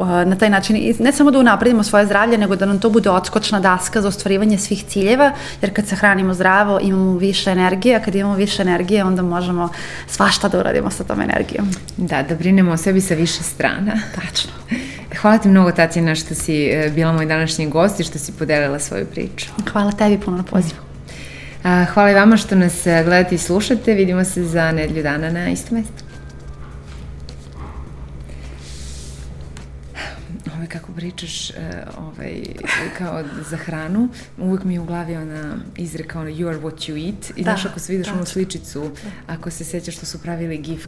uh, 0.00 0.08
na 0.08 0.36
taj 0.36 0.50
način, 0.50 0.94
ne 0.98 1.12
samo 1.12 1.30
da 1.30 1.38
unapredimo 1.38 1.82
svoje 1.82 2.06
zdravlje, 2.06 2.38
nego 2.38 2.56
da 2.56 2.66
nam 2.66 2.78
to 2.78 2.90
bude 2.90 3.10
odskočna 3.10 3.60
daska 3.60 4.00
za 4.00 4.08
ostvarivanje 4.08 4.58
svih 4.58 4.84
ciljeva, 4.84 5.32
jer 5.62 5.74
kad 5.74 5.86
se 5.86 5.96
hranimo 5.96 6.34
zdravo 6.34 6.78
imamo 6.82 7.18
više 7.18 7.50
energije, 7.50 7.96
a 7.96 8.00
kad 8.00 8.14
imamo 8.14 8.34
više 8.34 8.62
energije 8.62 9.04
onda 9.04 9.22
možemo 9.22 9.68
svašta 10.06 10.48
da 10.48 10.58
uradimo 10.58 10.90
sa 10.90 11.04
tom 11.04 11.20
energijom. 11.20 11.68
Da, 11.96 12.22
da 12.22 12.34
brinemo 12.34 12.72
o 12.72 12.76
sebi 12.76 13.00
sa 13.00 13.14
više 13.14 13.42
strana. 13.42 13.92
Tačno. 14.14 14.52
Hvala 15.20 15.38
ti 15.38 15.48
mnogo, 15.48 15.72
Tatjana, 15.72 16.14
što 16.14 16.34
si 16.34 16.64
e, 16.64 16.90
bila 16.94 17.12
moj 17.12 17.26
današnji 17.26 17.70
gost 17.70 18.00
i 18.00 18.04
što 18.04 18.18
si 18.18 18.32
podelila 18.32 18.78
svoju 18.78 19.06
priču. 19.06 19.46
Hvala 19.72 19.92
tebi 19.92 20.18
puno 20.18 20.36
na 20.36 20.42
pozivu. 20.42 20.89
Hvala 21.62 22.10
i 22.10 22.14
vama 22.14 22.36
što 22.36 22.54
nas 22.54 22.86
e, 22.86 23.04
gledate 23.04 23.34
i 23.34 23.38
slušate. 23.38 23.94
Vidimo 23.94 24.24
se 24.24 24.44
za 24.44 24.72
nedlju 24.72 25.02
dana 25.02 25.30
na 25.30 25.48
isto 25.48 25.74
mesto. 25.74 26.04
Ove, 30.56 30.66
kako 30.66 30.92
pričaš 30.92 31.50
e, 31.50 31.54
ovaj, 31.98 32.42
kao 32.98 33.24
za 33.50 33.56
hranu, 33.56 34.08
uvek 34.38 34.64
mi 34.64 34.74
je 34.74 34.80
u 34.80 34.84
glavi 34.84 35.16
ona 35.16 35.56
izreka 35.76 36.20
ona 36.20 36.30
you 36.30 36.48
are 36.48 36.58
what 36.58 36.90
you 36.90 37.06
eat 37.06 37.38
i 37.38 37.44
da, 37.44 37.50
znaš 37.50 37.66
ako 37.66 37.80
se 37.80 37.92
vidiš 37.92 38.06
da. 38.06 38.14
onu 38.14 38.26
sličicu, 38.26 38.90
ako 39.26 39.50
se 39.50 39.64
sećaš 39.64 39.96
što 39.96 40.06
su 40.06 40.18
pravili 40.18 40.58
gif. 40.58 40.86